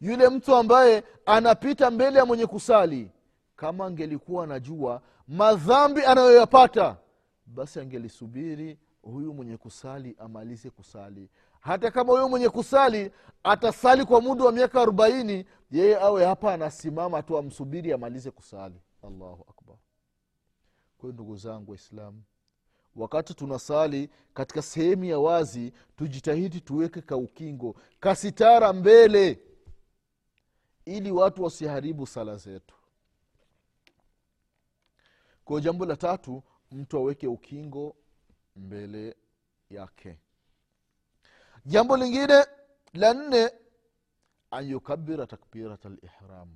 yule 0.01 0.29
mtu 0.29 0.55
ambaye 0.55 1.03
anapita 1.25 1.91
mbele 1.91 2.20
ya 2.20 2.25
mwenye 2.25 2.46
kusali 2.46 3.12
kama 3.55 3.86
angelikuwa 3.86 4.43
anajua 4.43 5.01
madhambi 5.27 6.01
anayoyapata 6.05 6.98
basi 7.46 7.79
angelisubiri 7.79 8.77
huyu 9.01 9.34
mwenye 9.34 9.58
kusali 9.58 10.15
amalize 10.20 10.70
kusali. 10.70 11.29
Hata 11.60 11.91
kama 11.91 12.13
huyu 12.13 12.29
mwenye 12.29 12.50
kusali 12.50 13.12
atasali 13.43 14.05
kwa 14.05 14.22
muda 14.22 14.43
wa 14.46 14.51
miaka 14.51 14.82
arobaini 14.82 15.46
yeye 15.72 16.00
awe 16.00 16.25
hapa 16.25 16.53
anasimama 16.53 17.24
tu 17.24 17.38
amsubiri 17.38 17.93
amalize 17.93 18.32
kusali. 18.32 18.75
Allahu 19.03 19.46
akbar 19.50 19.62
kwahiyo 21.03 21.13
ndugu 21.13 21.36
zangu 21.38 21.72
waislamu 21.72 22.24
wakati 22.95 23.33
tunasali 23.33 24.10
katika 24.33 24.62
sehemu 24.62 25.03
ya 25.05 25.19
wazi 25.19 25.74
tujitahidi 25.95 26.62
tuweke 26.62 27.01
kaukingo 27.01 27.75
kasitara 28.00 28.74
mbele 28.74 29.39
ili 30.86 31.12
watu 31.12 31.43
wasiharibu 31.43 32.07
sala 32.07 32.38
zetu. 32.38 32.75
Kwa 35.45 35.62
jambo 35.62 35.86
la 35.86 35.95
tatu 35.95 36.43
mtu 36.72 36.98
aweke 36.98 37.27
ukingo 37.27 37.95
mbele 38.55 39.15
yake. 39.69 40.19
Jambo 41.65 41.98
lingine 41.98 42.45
la 42.93 43.13
nne 43.13 43.51
an 44.51 44.69
yukabira 44.69 45.27
takbirat 45.27 45.86
lihram 45.86 46.50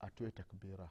atoe 0.00 0.30
takbira 0.30 0.90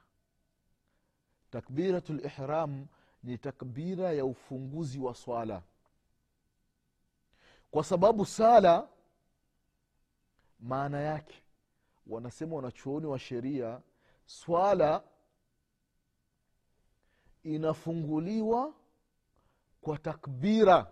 takbiratu 1.54 2.12
lihram 2.14 2.86
ni 3.22 3.38
takbira 3.38 4.12
ya 4.12 4.24
ufunguzi 4.24 4.98
wa 4.98 5.14
swala. 5.14 5.62
Kwa 7.70 7.84
sababu 7.84 8.26
sala 8.26 8.88
maana 10.60 11.00
yake 11.00 11.42
wanasema 12.06 12.56
wanachuoni 12.56 13.06
wa 13.06 13.18
sheria 13.18 13.80
swala 14.26 15.02
inafunguliwa 17.42 18.74
kwa 19.80 19.98
takbira 19.98 20.86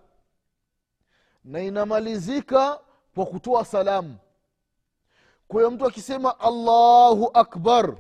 na 1.45 1.61
inamalizika 1.61 2.81
kwa 3.15 3.27
kutoa 3.27 3.65
salamu. 3.65 4.19
Kwa 5.49 5.61
hiyo 5.61 5.71
mtu 5.71 5.87
akisema 5.87 6.41
allahu 6.41 7.31
akbar 7.35 7.97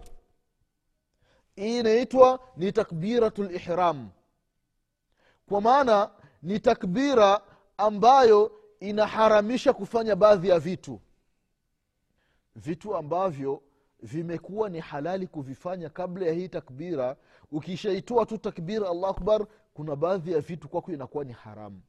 hii 1.57 1.79
inaitwa 1.79 2.41
ni 2.57 2.73
takbiratu 2.73 3.43
lihram 3.43 4.09
kwa 5.49 5.61
maana 5.61 6.11
ni 6.43 6.61
takbira 6.61 7.41
ambayo 7.77 8.53
inaharamisha 8.81 9.73
kufanya 9.73 10.17
baadhi 10.17 10.49
ya 10.49 10.59
vitu. 10.59 11.01
Vitu 12.57 12.97
ambavyo 12.97 13.63
vimekuwa 14.03 14.69
ni 14.69 14.81
halali 14.81 15.27
kuvifanya 15.27 15.89
kabla 15.91 16.27
ya 16.27 16.33
hii 16.33 16.49
takbira. 16.49 17.17
Ukishaitoa 17.53 18.27
tu 18.27 18.39
takbira 18.39 18.89
allahu 18.91 19.07
akbar 19.07 19.47
kuna 19.75 19.97
baadhi 19.97 20.33
ya 20.33 20.41
vitu 20.41 20.69
kwako 20.69 20.93
inakuwa 20.93 21.25
ni 21.25 21.33
haramu. 21.33 21.81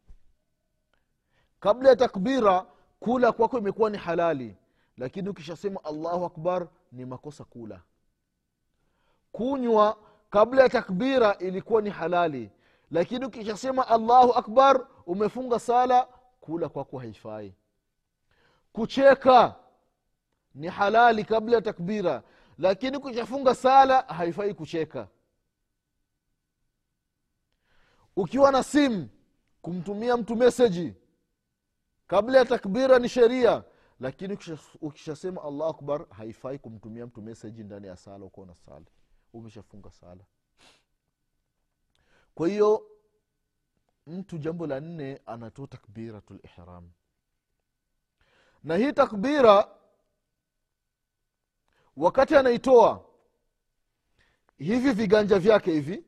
Kabla 1.59 1.89
ya 1.89 1.95
takbira 1.95 2.65
kula 2.99 3.31
kwako 3.31 3.57
imekuwa 3.57 3.89
ni 3.89 3.97
halali. 3.97 4.55
Lakini 4.97 5.29
ukishasema 5.29 5.83
allahu 5.83 6.25
akbar 6.25 6.67
ni 6.91 7.05
makosa 7.05 7.43
kula 7.43 7.81
kunywa 9.33 9.97
kabla 10.29 10.63
ya 10.63 10.69
takbira 10.69 11.37
ilikuwa 11.37 11.81
ni 11.81 11.89
halali. 11.89 12.51
Lakini 12.91 13.25
ukishasema 13.25 13.87
allahu 13.87 14.33
akbar 14.33 14.87
umefunga 15.05 15.59
sala 15.59 16.07
kula 16.41 16.69
kwako 16.69 16.97
haifai. 16.97 17.53
Kucheka 18.73 19.55
ni 20.55 20.67
halali 20.67 21.23
kabla 21.23 21.55
ya 21.55 21.61
takbira. 21.61 22.23
Lakini 22.57 22.97
ukishafunga 22.97 23.55
sala 23.55 24.01
haifai 24.01 24.53
kucheka. 24.53 25.07
Ukiwa 28.15 28.51
na 28.51 28.63
simu 28.63 29.09
kumtumia 29.61 30.17
mtu 30.17 30.35
meseji. 30.35 30.93
Kabla 32.07 32.37
ya 32.37 32.45
takbira 32.45 32.99
ni 32.99 33.09
sheria. 33.09 33.63
Lakini 33.99 34.37
ukishasema 34.81 35.43
allahu 35.43 35.63
akbar 35.69 36.05
haifai 36.09 36.59
kumtumia 36.59 37.05
mtu 37.05 37.21
meseji 37.21 37.63
ndani 37.63 37.87
ya 37.87 37.95
sala 37.97 38.25
uko 38.25 38.45
na 38.45 38.55
sala 38.55 38.85
umeshafunga 39.33 39.91
sala. 39.91 40.23
Kwa 42.35 42.47
hiyo 42.47 42.89
mtu 44.07 44.37
jambo 44.37 44.67
la 44.67 44.79
nne 44.79 45.21
anatoa 45.25 45.67
takbiratu 45.67 46.33
lihram 46.33 46.91
na 48.63 48.75
hii 48.77 48.93
takbira 48.93 49.67
wakati 51.97 52.35
anaitoa 52.35 53.05
hivi 54.57 54.91
viganja 54.91 55.39
vyake 55.39 55.71
hivi 55.71 56.05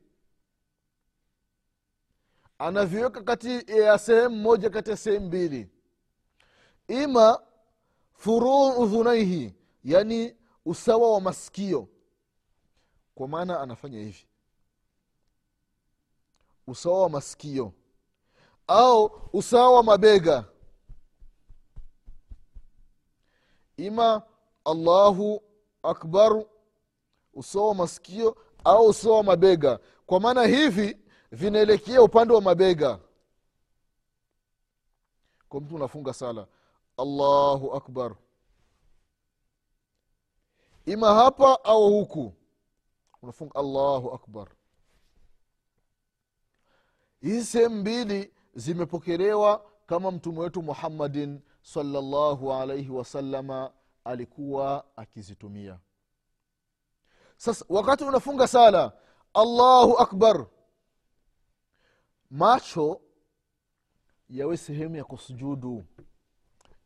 anaviweka 2.58 3.22
kati 3.22 3.72
ya 3.80 3.98
sehemu 3.98 4.36
moja 4.36 4.70
kati 4.70 4.90
ya 4.90 4.96
sehemu 4.96 5.26
mbili. 5.26 5.70
Ima 6.88 7.42
furuu 8.12 8.70
udhunaihi 8.82 9.54
yani 9.84 10.36
usawa 10.64 11.12
wa 11.12 11.20
masikio 11.20 11.88
kwa 13.16 13.28
maana 13.28 13.60
anafanya 13.60 13.98
hivi. 13.98 14.26
Usawa 16.66 17.02
wa 17.02 17.08
masikio. 17.08 17.72
Au 18.66 19.20
usawa 19.32 19.70
wa 19.76 19.82
mabega. 19.82 20.44
Ima 23.76 24.22
allahu 24.64 25.42
akbaru 25.82 26.48
usawa 27.34 27.68
wa 27.68 27.74
masikio 27.74 28.36
au 28.64 28.86
usawa 28.86 29.16
wa 29.16 29.22
mabega. 29.22 29.78
Kwa 30.06 30.20
maana 30.20 30.42
hivi 30.46 30.96
vinaelekea 31.32 32.02
upande 32.02 32.34
wa 32.34 32.40
mabega. 32.40 32.98
Kwa 35.48 35.60
mtu 35.60 35.74
unafunga 35.74 36.12
sala 36.14 36.46
allahu 36.96 37.74
akbar. 37.74 38.16
Ima 40.86 41.14
hapa 41.14 41.64
au 41.64 41.90
huku 41.90 42.32
unafunga 43.26 43.54
allahu 43.54 44.10
akbar. 44.14 44.48
Hizi 47.20 47.44
sehemu 47.44 47.74
mbili 47.76 48.34
zimepokelewa 48.54 49.70
kama 49.86 50.10
mtume 50.10 50.38
wetu 50.40 50.62
muhammadin 50.62 51.40
salllahu 51.62 52.52
alaihi 52.52 52.90
wasalama 52.90 53.72
alikuwa 54.04 54.96
akizitumia. 54.96 55.78
Sasa 57.36 57.64
wakati 57.68 58.04
unafunga 58.04 58.48
sala 58.48 58.92
allahu 59.34 59.98
akbar 59.98 60.46
macho 62.30 63.00
yawe 64.28 64.56
sehemu 64.56 64.96
ya 64.96 65.04
kusujudu. 65.04 65.84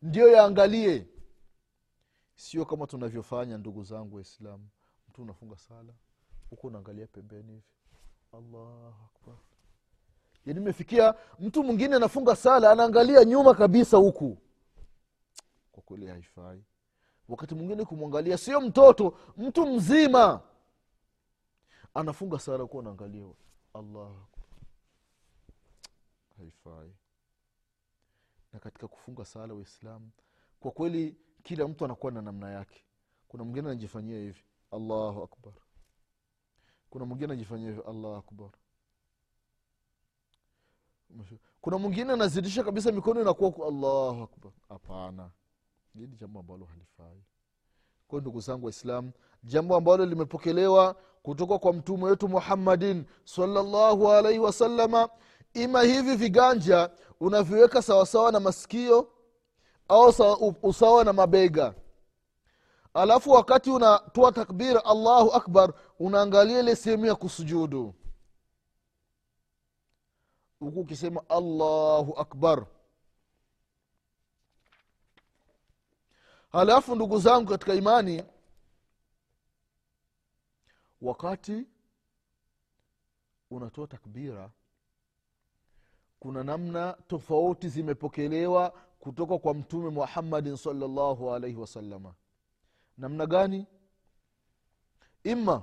Ndiyo 0.02 0.28
yaangalie. 0.28 1.06
Sio 2.34 2.64
kama 2.64 2.86
tunavyofanya 2.86 3.58
ndugu 3.58 3.82
zangu 3.84 4.16
waislamu 4.16 4.68
mtu 5.08 5.22
unafunga 5.22 5.56
sala 5.58 5.92
huku 6.50 6.66
unaangalia 6.66 7.06
pembeni 7.06 7.52
hivi. 7.52 7.64
Allahu 8.32 9.04
akbar. 9.04 9.34
Yani 10.46 10.60
imefikia 10.60 11.14
mtu 11.40 11.64
mwingine 11.64 11.96
anafunga 11.96 12.36
sala 12.36 12.70
anaangalia 12.70 13.24
nyuma 13.24 13.54
kabisa 13.54 13.96
huku. 13.96 14.38
Kwa 15.72 15.82
kweli 15.82 16.06
haifai. 16.06 16.64
Wakati 17.28 17.54
mwingine 17.54 17.84
kumwangalia 17.84 18.38
sio 18.38 18.60
mtoto 18.60 19.18
mtu 19.36 19.66
mzima. 19.66 20.40
Anafunga 21.94 22.38
sala 22.38 22.58
huku 22.62 22.80
anaangalia. 22.80 23.26
Allah 23.74 24.10
haifai. 26.38 26.92
Na 28.52 28.58
katika 28.58 28.88
kufunga 28.88 29.24
sala 29.24 29.54
waislamu 29.54 30.10
kwa 30.60 30.70
kweli 30.70 31.16
kila 31.42 31.68
mtu 31.68 31.84
anakuwa 31.84 32.12
na 32.12 32.22
namna 32.22 32.50
yake. 32.50 32.84
Kuna 33.28 33.44
mwingine 33.44 33.66
anajifanyia 33.68 34.18
hivi. 34.18 34.44
Allahu 34.70 35.22
akbar 35.22 35.52
kuna 36.90 37.04
mwingine 37.04 37.32
anajifanyia 37.32 37.68
hivyo 37.68 37.82
allah 37.90 38.18
akbar. 38.18 38.50
Kuna 41.60 41.78
mwingine 41.78 42.12
anazidisha 42.12 42.64
kabisa 42.64 42.92
mikono 42.92 43.20
inakuwa 43.20 43.50
ku- 43.50 43.64
allahu 43.64 44.22
akbar. 44.22 44.52
Hapana. 44.68 45.30
Hili 45.94 46.16
jambo 46.16 46.40
ambalo 46.40 46.64
halifai. 46.64 47.22
Kwa 48.08 48.20
ndugu 48.20 48.40
zangu 48.40 48.66
waislam 48.66 49.10
jambo 49.44 49.76
ambalo 49.76 50.06
limepokelewa 50.06 50.96
kutoka 51.22 51.58
kwa 51.58 51.72
mtume 51.72 52.04
wetu 52.04 52.28
muhammadin 52.28 53.04
salllahu 53.24 54.12
alaihi 54.12 54.38
wasalama 54.38 55.08
ima 55.54 55.82
hivi 55.82 56.16
viganja 56.16 56.90
unaviweka 57.20 57.82
sawasawa 57.82 58.32
na 58.32 58.40
masikio 58.40 59.08
au 59.88 60.12
sawa- 60.12 60.54
usawa 60.62 61.04
na 61.04 61.12
mabega. 61.12 61.74
Alafu 62.94 63.30
wakati 63.30 63.70
unatoa 63.70 64.32
takbira 64.32 64.84
allahu 64.84 65.32
akbar 65.32 65.72
unaangalia 66.00 66.60
ile 66.60 66.76
sehemu 66.76 67.06
ya 67.06 67.14
kusujudu. 67.14 67.94
Huku 70.60 70.80
ukisema 70.80 71.28
allahu 71.28 72.18
akbar. 72.18 72.66
Halafu 76.52 76.94
ndugu 76.94 77.18
zangu 77.18 77.48
katika 77.48 77.74
imani 77.74 78.24
wakati 81.00 81.66
unatoa 83.50 83.86
takbira 83.86 84.50
kuna 86.20 86.44
namna 86.44 86.92
tofauti 86.92 87.68
zimepokelewa 87.68 88.70
kutoka 89.00 89.38
kwa 89.38 89.54
mtume 89.54 89.90
muhammadin 89.90 90.56
salllahu 90.56 91.34
alaihi 91.34 91.56
wasalama 91.56 92.14
namna 92.98 93.26
gani? 93.26 93.66
Ima 95.24 95.62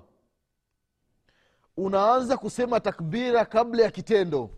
unaanza 1.77 2.37
kusema 2.37 2.79
takbira 2.79 3.45
kabla 3.45 3.83
ya 3.83 3.91
kitendo. 3.91 4.49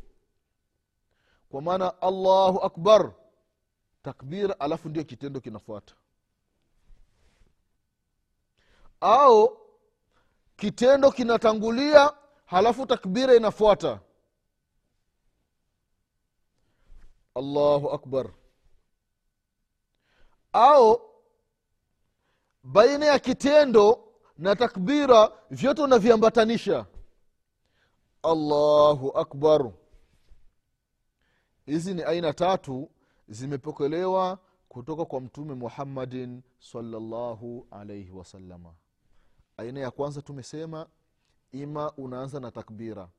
Kwa 1.50 1.62
maana 1.62 2.02
allahu 2.02 2.60
akbar 2.60 3.12
takbira 4.04 4.60
alafu 4.60 4.90
ndio 4.90 5.04
kitendo 5.04 5.40
kinafuata. 5.42 5.94
Au 9.02 9.58
kitendo 10.58 11.12
kinatangulia 11.12 12.14
halafu 12.46 12.86
takbira 12.86 13.36
inafuata. 13.36 14.00
Allahu 17.36 17.90
akbar. 17.92 18.30
Au 20.54 21.02
baina 22.64 23.06
ya 23.06 23.20
kitendo 23.20 24.14
na 24.38 24.56
takbira 24.56 25.32
vyote 25.50 25.82
unaviambatanisha 25.82 26.86
allahu 28.24 29.12
akbar. 29.18 29.72
Hizi 31.66 31.94
ni 31.94 32.04
aina 32.04 32.34
tatu 32.34 32.90
zimepokelewa 33.28 34.40
kutoka 34.70 35.06
kwa 35.06 35.22
mtume 35.22 35.54
muhammadin 35.54 36.42
salllahu 36.60 37.68
alaihi 37.72 38.12
wasalama 38.12 38.74
aina 39.58 39.80
ya 39.80 39.92
kwanza 39.92 40.22
tumesema 40.22 40.88
ima 41.52 41.92
unaanza 41.92 42.40
na 42.40 42.52
takbira. 42.52 43.10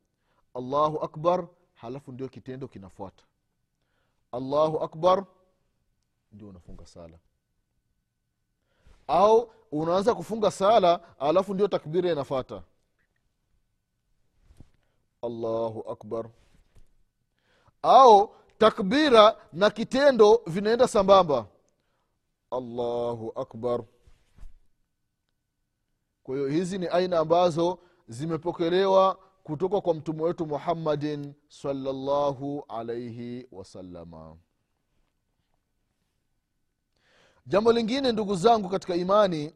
Allahu 0.55 0.99
akbar 1.05 1.49
halafu 1.75 2.13
ndio 2.13 2.29
kitendo 2.29 2.69
kinafuata. 2.69 3.25
Allahu 4.33 4.79
akbar 4.81 5.25
ndio 6.33 6.49
unafunga 6.49 6.87
sala. 6.87 7.19
Au 9.07 9.51
unaanza 9.73 10.15
kufunga 10.15 10.51
sala 10.51 11.19
alafu 11.19 11.55
ndio 11.55 11.69
takbira 11.69 12.13
inafata 12.13 12.63
allahu 15.23 15.85
akbar. 15.91 16.31
Au 17.83 18.35
takbira 18.59 19.37
na 19.53 19.71
kitendo 19.71 20.43
vinaenda 20.47 20.89
sambamba. 20.89 21.47
Allahu 22.51 23.33
akbar. 23.37 23.85
Kwa 26.23 26.35
hiyo 26.37 26.49
hizi 26.49 26.79
ni 26.79 26.87
aina 26.87 27.19
ambazo 27.19 27.79
zimepokelewa 28.09 29.15
kutoka 29.45 29.81
kwa 29.81 29.95
mtume 29.95 30.23
wetu 30.23 30.47
muhammadin 30.47 31.35
salllahu 31.49 32.65
alaihi 32.69 33.47
wasalama 33.53 34.37
jambo 37.47 37.73
lingine 37.73 38.13
ndugu 38.13 38.35
zangu 38.37 38.69
katika 38.69 38.95
imani 38.97 39.55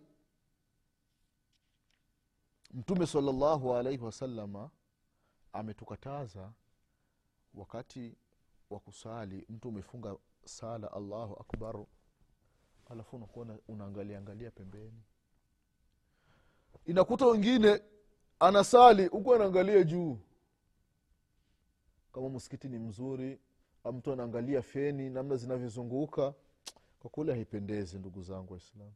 mtume 2.74 3.07
salllahu 3.07 3.74
alaihi 3.74 4.05
wasalama 4.05 4.70
ametukataza 5.55 6.53
wakati 7.55 8.17
wa 8.71 8.81
kusali 8.81 9.47
mtu 9.49 9.69
umefunga 9.69 10.17
sala 10.45 10.93
allahu 10.93 11.35
akbar 11.40 11.85
alafu 12.90 13.17
unakuwa 13.17 13.47
unaangalia 13.69 14.19
angalia 14.19 14.51
pembeni. 14.51 15.03
Inakuta 16.87 17.27
wengine 17.27 17.83
anasali 18.40 19.07
huku 19.07 19.35
anaangalia 19.35 19.83
juu. 19.83 20.19
Kama 22.12 22.29
msikiti 22.29 22.69
ni 22.69 22.79
mzuri 22.79 23.38
mtu 23.93 24.12
anaangalia 24.12 24.62
feni 24.62 25.11
namna 25.11 25.37
zinavyozunguka 25.37 26.35
kwa 27.01 27.11
kule 27.11 27.33
haipendezi 27.33 27.99
ndugu 27.99 28.23
zangu 28.23 28.53
waislamu. 28.53 28.95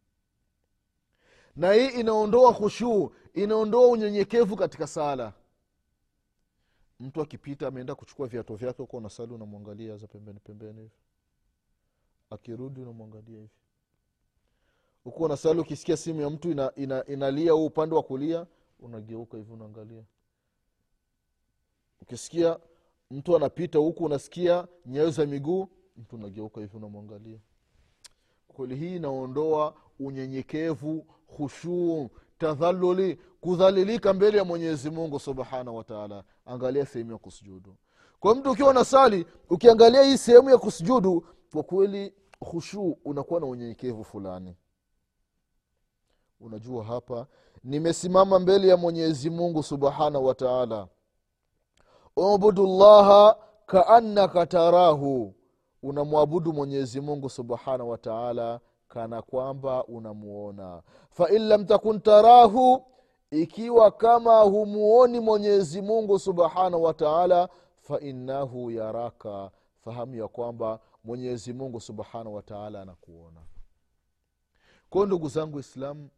Na 1.57 1.73
hii 1.73 1.87
inaondoa 2.01 2.55
khushuu 2.55 3.13
inaondoa 3.35 3.89
unyenyekevu 3.89 4.57
katika 4.57 4.87
sala 4.87 5.33
mtu 7.01 7.21
akipita 7.23 7.67
ameenda 7.69 7.95
kuchukua 7.95 8.27
viato 8.27 8.55
vyake 8.57 8.83
huko 8.83 9.01
nasali 9.01 9.33
unamwangalia 9.33 9.97
za 9.97 10.07
pembeni 10.07 10.41
pembeni 10.41 10.81
hivi. 10.81 10.95
Akirudi 12.31 12.81
unamwangalia 12.81 13.37
hivi. 13.39 13.51
Huku 15.05 15.29
nasali 15.29 15.61
ukisikia 15.61 15.97
simu 15.97 16.21
ya 16.21 16.31
mtu 16.31 16.51
ina, 16.51 16.73
ina, 16.77 17.07
inalia 17.07 17.53
huu 17.53 17.67
upande 17.67 17.95
wa 17.97 18.03
kulia 18.03 18.47
unageuka 18.81 19.37
hivi 19.37 19.53
unaangalia. 19.53 20.03
Ukisikia 22.03 22.59
mtu 23.11 23.37
anapita 23.37 23.79
huku 23.79 24.05
unasikia 24.05 24.69
nyayo 24.87 25.11
za 25.11 25.27
miguu 25.27 25.69
mtu 25.97 26.17
unageuka 26.17 26.61
hivi 26.61 26.77
unamwangalia. 26.77 27.39
Kweli 28.49 28.77
hii 28.77 28.97
inaondoa 28.97 29.75
unyenyekevu 30.01 31.07
hushuu 31.27 32.11
tadhaluli 32.39 33.19
kudhalilika 33.41 34.13
mbele 34.15 34.39
ya 34.39 34.45
mwenyezi 34.45 34.91
mungu 34.91 35.19
subhanahu 35.21 35.77
wataala 35.77 36.25
angalia 36.47 36.87
sehemu 36.87 37.13
ya 37.13 37.19
kusujudu. 37.19 37.77
Kwa 38.21 38.35
mtu 38.35 38.51
ukiwa 38.51 38.75
nasali 38.75 39.27
ukiangalia 39.51 40.03
hii 40.03 40.19
sehemu 40.19 40.51
ya 40.51 40.59
kusujudu 40.59 41.27
kwa 41.53 41.63
kweli 41.63 42.15
khushuu 42.45 42.99
unakuwa 43.05 43.41
na 43.41 43.47
unyenyekevu 43.47 44.05
fulani. 44.05 44.57
Unajua 46.41 46.85
hapa 46.85 47.27
nimesimama 47.65 48.39
mbele 48.39 48.69
ya 48.69 48.77
mwenyezi 48.77 49.31
mungu 49.31 49.63
subhanahu 49.63 50.27
wataala 50.27 50.89
ubudu 52.17 52.67
llaha 52.67 53.37
kaannaka 53.67 54.47
tarahu. 54.47 55.35
Unamwabudu 55.83 56.53
mwenyezi 56.53 57.01
mungu 57.01 57.31
subhanahu 57.31 57.91
wataala 57.91 58.61
kana 58.89 59.23
kwamba 59.23 59.85
unamuona. 59.85 60.83
Fain 61.11 61.43
lam 61.43 61.65
takun 61.65 62.01
tarahu 62.01 62.85
ikiwa 63.31 63.91
kama 63.91 64.41
humuoni 64.41 65.21
mwenyezi 65.21 65.83
mungu 65.83 66.19
subhanahu 66.19 66.83
wataala 66.83 67.49
fainnahu 67.77 68.71
yaraka. 68.71 69.51
Fahamu 69.85 70.15
ya 70.17 70.29
kwamba 70.29 70.81
mwenyezi 71.05 71.53
mungu 71.53 71.81
subhanahu 71.81 72.35
wataala 72.35 72.83
anakuona. 72.83 73.41
Kwao 74.91 75.07
ndugu 75.07 75.29
zangu 75.29 75.59
islamu 75.59 76.11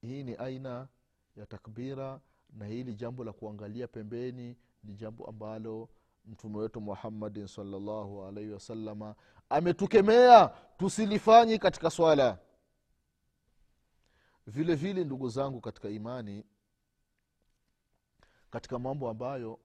hii 0.00 0.22
ni 0.22 0.34
aina 0.34 0.88
ya 1.36 1.46
takbira 1.46 2.20
na 2.52 2.66
hili 2.66 2.94
jambo 2.94 3.24
la 3.24 3.32
kuangalia 3.32 3.86
pembeni 3.88 4.56
ni 4.84 4.94
jambo 4.94 5.26
ambalo 5.26 5.88
mtume 6.26 6.58
wetu 6.58 6.80
muhammadin 6.80 7.46
salllahu 7.46 8.24
alaihi 8.24 8.50
wasalama 8.52 9.14
ametukemea 9.48 10.50
tusilifanyi 10.78 11.58
katika 11.58 11.90
swala 11.90 12.38
vile 14.50 14.74
vile 14.74 15.04
ndugu 15.04 15.28
zangu 15.28 15.60
katika 15.60 15.88
imani 15.88 16.44
katika 18.50 18.78
mambo 18.78 19.08
ambayo 19.10 19.58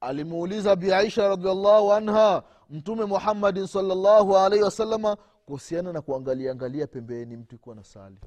alimuuliza 0.00 0.76
bi 0.76 0.92
aisha 0.92 1.28
radiallahu 1.28 1.92
anha 1.92 2.42
mtume 2.70 3.04
muhammadin 3.04 3.66
salllahu 3.66 4.36
alaihi 4.36 4.64
wasalama 4.64 5.16
kuhusiana 5.46 5.92
na 5.92 6.00
kuangalia 6.02 6.52
angalia 6.52 6.86
pembeni 6.86 7.36
mtu 7.36 7.54
ikuwa 7.54 7.74
na 7.74 7.84
sali. 7.84 8.20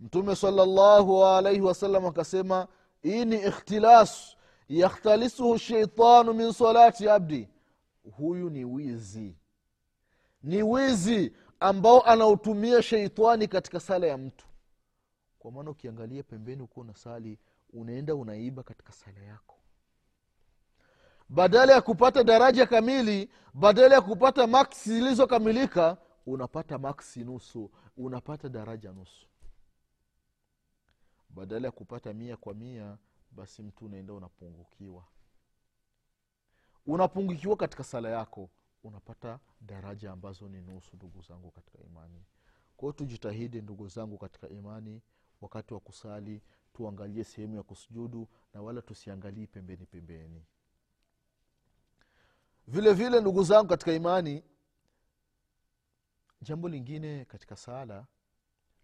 Mtume 0.00 0.36
salllahu 0.36 1.24
alaihi 1.24 1.60
wasallam 1.60 2.06
akasema 2.06 2.68
hii 3.02 3.24
ni 3.24 3.36
ikhtilas 3.36 4.36
yakhtalisuhu 4.68 5.58
sheitanu 5.58 6.34
min 6.34 6.52
salati 6.52 7.08
abdi. 7.08 7.48
Huyu 8.16 8.50
ni 8.50 8.64
wizi. 8.64 9.36
Ni 10.42 10.62
wizi 10.62 11.32
ambao 11.64 12.02
anautumia 12.06 12.82
sheitani 12.82 13.48
katika 13.48 13.80
sala 13.80 14.06
ya 14.06 14.18
mtu. 14.18 14.46
Kwa 15.38 15.52
maana 15.52 15.70
ukiangalia 15.70 16.22
pembeni 16.22 16.62
ukuwa 16.62 16.86
na 16.86 16.94
sali 16.94 17.38
unaenda 17.72 18.14
unaiba 18.14 18.62
katika 18.62 18.92
sala 18.92 19.20
yako. 19.20 19.56
Badala 21.28 21.72
ya 21.72 21.80
kupata 21.82 22.24
daraja 22.24 22.66
kamili 22.66 23.30
badala 23.54 23.94
ya 23.94 24.00
kupata 24.00 24.46
maksi 24.46 24.90
zilizokamilika 24.90 25.96
unapata 26.26 26.78
maksi 26.78 27.24
nusu 27.24 27.70
unapata 27.96 28.48
daraja 28.48 28.92
nusu. 28.92 29.26
Badala 31.28 31.68
ya 31.68 31.72
kupata 31.72 32.12
mia 32.12 32.36
kwa 32.36 32.54
mia 32.54 32.98
basi 33.30 33.62
mtu 33.62 33.84
unaenda 33.84 34.12
unapungukiwa. 34.14 35.04
Unapungukiwa 36.86 37.56
katika 37.56 37.84
sala 37.84 38.08
yako 38.10 38.50
unapata 38.84 39.38
daraja 39.60 40.12
ambazo 40.12 40.48
ni 40.48 40.62
nusu 40.62 40.96
ndugu 40.96 41.22
zangu 41.22 41.50
katika 41.50 41.78
imani. 41.82 42.24
Kwao 42.76 42.92
tujitahidi 42.92 43.62
ndugu 43.62 43.88
zangu 43.88 44.18
katika 44.18 44.48
imani 44.48 45.02
wakati 45.40 45.74
wa 45.74 45.80
kusali 45.80 46.42
tuangalie 46.72 47.24
sehemu 47.24 47.56
ya 47.56 47.62
kusujudu 47.62 48.28
na 48.54 48.62
wala 48.62 48.82
tusiangalii 48.82 49.46
pembeni 49.46 49.86
pembeni. 49.86 50.44
Vile 52.66 52.92
vile 52.92 53.20
ndugu 53.20 53.42
zangu 53.44 53.68
katika 53.68 53.92
imani 53.92 54.44
jambo 56.42 56.68
lingine 56.68 57.24
katika 57.24 57.56
sala 57.56 58.06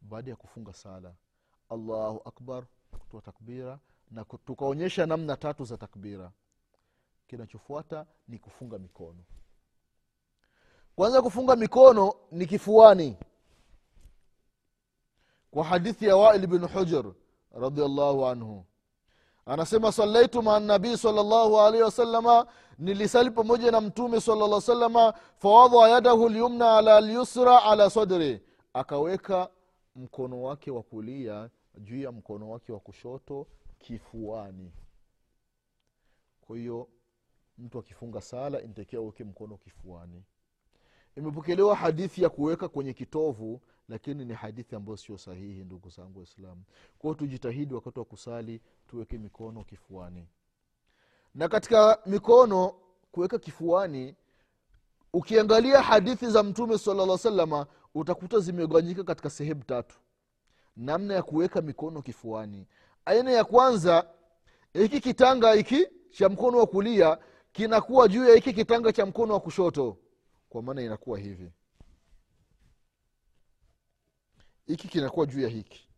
baada 0.01 0.31
ya 0.31 0.37
kufunga 0.37 0.73
sala 0.73 1.15
allahu 1.69 2.23
akbar 2.25 2.67
kutoa 2.99 3.23
takbira 3.23 3.79
na 4.11 4.25
tukaonyesha 4.25 5.07
namna 5.07 5.37
tatu 5.37 5.65
za 5.65 5.77
takbira. 5.79 6.33
Kinachofuata 7.27 8.07
ni 8.29 8.39
kufunga 8.39 8.79
mikono 8.79 9.25
kwanza 11.01 11.23
kufunga 11.23 11.57
mikono 11.57 12.15
ni 12.33 12.47
kifuani. 12.47 13.17
Kwa 15.51 15.65
hadithi 15.65 16.05
ya 16.07 16.17
wail 16.17 16.47
bin 16.47 16.67
hujr 16.69 17.13
radiallahu 17.53 18.27
anhu. 18.27 18.65
Anasema 19.47 19.93
salaitu 19.93 20.43
maa 20.43 20.61
nabii 20.61 20.97
salllahu 20.97 21.61
alaihi 21.61 21.83
wasalama 21.83 22.47
nilisali 22.79 23.31
pamoja 23.31 23.71
na 23.71 23.81
mtume 23.81 24.21
sala 24.21 24.61
salama 24.61 25.13
fawadha 25.39 25.89
yadahu 25.89 26.29
lyumna 26.29 26.77
ala 26.79 27.01
lyusra 27.01 27.63
ala 27.63 27.91
sadri. 27.91 28.41
Akaweka 28.73 29.49
mkono 29.97 30.43
wake 30.43 30.71
wa 30.71 30.83
kulia 30.83 31.51
juu 31.79 32.01
ya 32.01 32.13
mkono 32.13 32.51
wake 32.51 32.73
wa 32.73 32.81
kushoto 32.81 33.47
kifuani. 33.79 34.73
Kwa 36.41 36.57
hiyo 36.57 36.89
mtu 37.59 37.79
akifunga 37.79 38.21
sala 38.21 38.61
inatakiwa 38.63 39.03
uweke 39.03 39.25
mkono 39.25 39.57
kifuani 39.57 40.25
imepokelewa 41.17 41.77
hadithi 41.77 42.23
ya 42.23 42.29
kuweka 42.29 42.69
kwenye 42.69 42.93
kitovu 42.93 43.61
lakini 43.89 44.25
ni 44.25 44.35
hadithi 44.35 44.77
ambayo 44.77 44.97
sio 44.97 45.19
sahihi 45.19 45.65
ndugu 45.65 45.89
zangu 45.89 46.19
waislamu. 46.19 46.63
Kwao 46.99 47.15
tujitahidi 47.15 47.75
wakati 47.75 47.99
wa 47.99 48.05
kusali 48.05 48.61
tuweke 48.91 49.19
mikono 49.19 49.65
kifuani. 49.65 50.29
Na 51.35 51.49
katika 51.49 51.99
mikono 52.07 52.75
kuweka 53.13 53.39
kifuani 53.39 54.15
ukiangalia 55.13 55.83
hadithi 55.83 56.27
za 56.27 56.43
mtume 56.43 56.79
salalla 56.79 57.19
salama 57.19 57.67
utakuta 57.95 58.39
zimegawanyika 58.39 59.05
katika 59.05 59.31
sehemu 59.31 59.63
tatu. 59.65 59.97
Namna 60.77 61.15
ya 61.15 61.23
kuweka 61.23 61.63
mikono 61.63 62.03
kifuani. 62.03 62.67
Aina 63.05 63.31
ya 63.33 63.45
kwanza 63.45 64.07
hiki 64.73 65.01
kitanga 65.01 65.53
hiki 65.53 65.87
cha 66.11 66.29
mkono 66.29 66.59
wa 66.59 66.67
kulia 66.67 67.19
kinakuwa 67.53 68.09
juu 68.09 68.29
ya 68.29 68.35
hiki 68.35 68.53
kitanga 68.53 68.93
cha 68.93 69.07
mkono 69.07 69.35
wa 69.35 69.41
kushoto 69.41 69.97
kwa 70.51 70.63
maana 70.63 70.83
inakuwa 70.83 71.19
hivi. 71.19 71.53
Hiki 74.67 74.89
kinakuwa 74.89 75.27
juu 75.27 75.41
ya 75.41 75.49
hiki. 75.49 75.89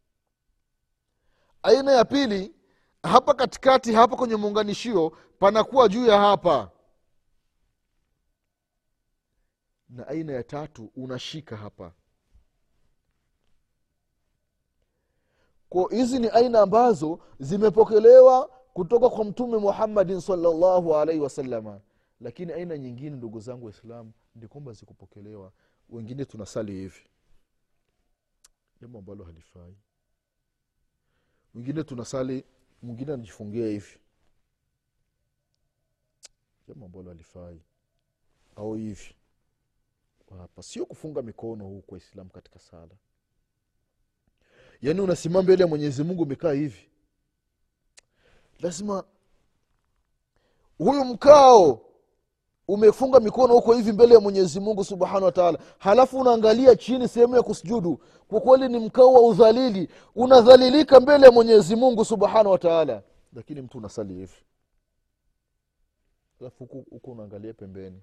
Aina 1.62 1.92
ya 1.92 2.04
pili 2.04 2.54
hapa 3.02 3.34
katikati 3.34 3.92
hapa 3.92 4.16
kwenye 4.16 4.36
muunganishio 4.36 5.10
panakuwa 5.38 5.88
juu 5.88 6.06
ya 6.06 6.18
hapa. 6.20 6.70
Na 9.88 10.06
aina 10.08 10.32
ya 10.32 10.42
tatu 10.42 10.90
unashika 10.96 11.56
hapa. 11.56 11.92
Ko 15.68 15.86
hizi 15.88 16.18
ni 16.18 16.28
aina 16.28 16.60
ambazo 16.60 17.20
zimepokelewa 17.40 18.46
kutoka 18.72 19.08
kwa 19.10 19.24
mtume 19.24 19.58
muhammadin 19.58 20.20
salllahu 20.20 20.96
alaihi 20.96 21.20
wasalama 21.20 21.80
lakini 22.20 22.52
aina 22.52 22.78
nyingine 22.78 23.16
ndugu 23.16 23.40
zangu 23.40 23.64
waislamu 23.66 24.12
ni 24.34 24.48
zikupokelewa. 24.74 25.52
Wengine 25.88 26.24
tunasali 26.24 26.72
hivi. 26.72 27.06
Jambo 28.80 28.98
ambalo 28.98 29.24
halifai. 29.24 29.76
Wengine 31.54 31.84
tunasali 31.84 32.44
mwingine 32.82 33.12
anajifungia 33.12 33.66
hivi. 33.66 33.98
Jambo 36.68 36.86
ambalo 36.86 37.08
halifai. 37.08 37.60
Au 38.56 38.74
hivi. 38.74 39.14
Hapa. 40.38 40.62
Sio 40.62 40.86
kufunga 40.86 41.22
mikono 41.22 41.64
huu 41.64 41.80
kwa 41.80 41.98
islamu 41.98 42.30
katika 42.30 42.58
sala. 42.58 42.94
Yaani 44.82 45.00
unasimama 45.00 45.42
mbele 45.42 45.62
ya 45.62 45.68
mwenyezi 45.68 46.02
mungu 46.04 46.22
umekaa 46.22 46.52
hivi. 46.52 46.88
Lazima 48.60 49.04
huyu 50.78 51.04
mkao 51.04 51.91
umefunga 52.72 53.20
mikono 53.20 53.54
huko 53.54 53.72
hivi 53.74 53.92
mbele 53.92 54.14
ya 54.14 54.20
mwenyezi 54.20 54.60
mungu 54.60 54.84
subhanahu 54.84 55.24
wataala 55.24 55.58
halafu 55.78 56.20
unaangalia 56.20 56.76
chini 56.76 57.08
sehemu 57.08 57.36
ya 57.36 57.42
kusujudu. 57.42 58.00
Kwa 58.28 58.40
kweli 58.40 58.68
ni 58.68 58.78
mkao 58.78 59.12
wa 59.12 59.20
udhalili. 59.28 59.88
Unadhalilika 60.14 61.00
mbele 61.00 61.26
ya 61.26 61.32
mwenyezi 61.32 61.76
mungu 61.76 62.04
subhanahu 62.04 62.50
wataala 62.50 63.02
lakini 63.32 63.62
mtu 63.62 63.78
unasali 63.78 64.14
hivi. 64.14 64.36
Alafu 66.40 66.64
huku 66.64 67.10
unaangalia 67.12 67.54
pembeni. 67.54 68.02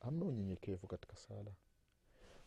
Hamna 0.00 0.24
unyenyekevu 0.24 0.86
katika 0.86 1.16
sala. 1.16 1.50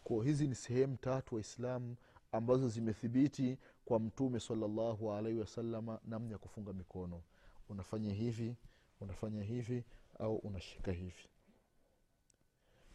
Kwa 0.03 0.23
hizi 0.25 0.47
ni 0.47 0.55
sehemu 0.55 0.97
tatu 0.97 1.35
waislamu 1.35 1.95
ambazo 2.31 2.69
zimethibiti 2.69 3.57
kwa 3.85 3.99
mtume 3.99 4.39
salallahu 4.39 5.13
alaihi 5.13 5.39
wasalama 5.39 5.99
namna 6.05 6.31
ya 6.31 6.37
kufunga 6.37 6.73
mikono. 6.73 7.21
Unafanya 7.69 8.13
hivi 8.13 8.55
unafanya 9.01 9.43
hivi 9.43 9.83
au 10.19 10.35
unashika 10.35 10.91
hivi. 10.91 11.29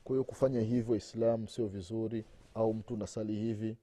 Kwa 0.05 0.15
hiyo 0.15 0.25
kufanya 0.25 0.61
hivyo 0.61 0.97
islam 0.97 1.49
sio 1.49 1.67
vizuri 1.67 2.25
au 2.55 2.75
mtu 2.75 2.95
unasali 2.95 3.37
hivi 3.37 3.77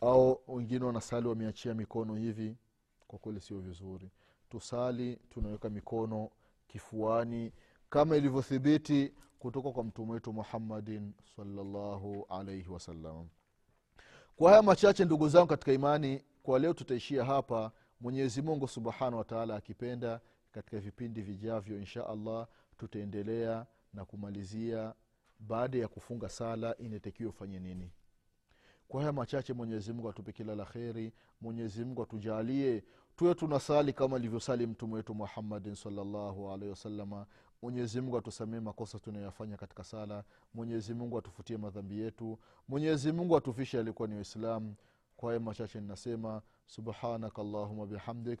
au 0.00 0.40
wengine 0.48 0.84
wanasali 0.84 1.28
wameachia 1.28 1.74
mikono 1.74 2.14
hivi 2.14 2.56
kwa 3.08 3.18
kweli 3.18 3.40
sio 3.40 3.58
vizuri. 3.60 4.10
Tusali 4.50 5.16
tunaweka 5.30 5.70
mikono 5.70 6.30
kifuani 6.66 7.52
kama 7.90 8.16
ilivyothibiti 8.16 9.12
kutoka 9.38 9.70
kwa 9.72 9.84
mtume 9.84 10.12
wetu 10.12 10.32
muhammadin 10.32 11.12
salllahu 11.36 12.26
alaihi 12.28 12.68
wasallam. 12.68 13.28
Kwa 14.36 14.50
haya 14.50 14.62
machache 14.62 15.04
ndugu 15.04 15.28
zangu 15.28 15.46
katika 15.46 15.72
imani 15.72 16.24
kwa 16.42 16.58
leo 16.58 16.72
tutaishia 16.74 17.24
hapa. 17.24 17.72
Mwenyezi 18.00 18.42
mungu 18.42 18.68
subhanahu 18.68 19.16
wataala 19.18 19.56
akipenda 19.56 20.20
katika 20.58 20.78
vipindi 20.80 21.22
vijavyo 21.22 21.78
insha 21.78 22.06
allah 22.06 22.46
tutaendelea 22.78 23.66
na 23.94 24.04
kumalizia 24.04 24.94
baada 25.38 25.78
ya 25.78 25.88
kufunga 25.88 26.28
sala 26.28 26.76
inatakiwa 26.76 27.30
ufanye 27.30 27.58
nini. 27.60 27.90
Kwa 28.88 29.00
haya 29.00 29.12
machache 29.12 29.52
mwenyezimungu 29.52 30.08
atupe 30.08 30.32
kila 30.32 30.54
la 30.54 30.64
kheri. 30.64 31.12
Mwenyezimungu 31.40 32.02
atujalie 32.02 32.84
tuwe 33.16 33.34
tunasali 33.34 33.92
kama 33.92 34.16
ilivyosali 34.16 34.66
mtume 34.66 34.94
wetu 34.94 35.14
muhammadin 35.14 35.74
salllahu 35.74 36.50
alaihi 36.50 36.70
wasalama 36.70 37.26
mwenyezimungu 37.62 38.18
atusamee 38.18 38.60
makosa 38.60 38.98
tunayoyafanya 38.98 39.56
katika 39.56 39.84
sala. 39.84 40.24
Mwenyezimungu 40.54 41.18
atufutie 41.18 41.56
madhambi 41.56 42.00
yetu. 42.00 42.38
Mwenyezimungu 42.68 43.36
atufishe 43.36 43.78
alikuwa 43.78 44.08
ni 44.08 44.14
waislamu. 44.14 44.74
Kwa 45.16 45.28
haya 45.30 45.40
machache 45.40 45.80
ninasema 45.80 46.42
subhanaka 46.66 47.42
allahuma 47.42 47.86
bihamdik 47.86 48.40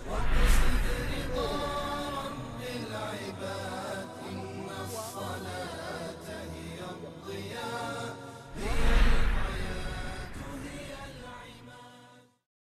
وقصد 0.10 0.86
رضا 1.12 1.52
رب 2.18 2.62
العباد 2.62 3.79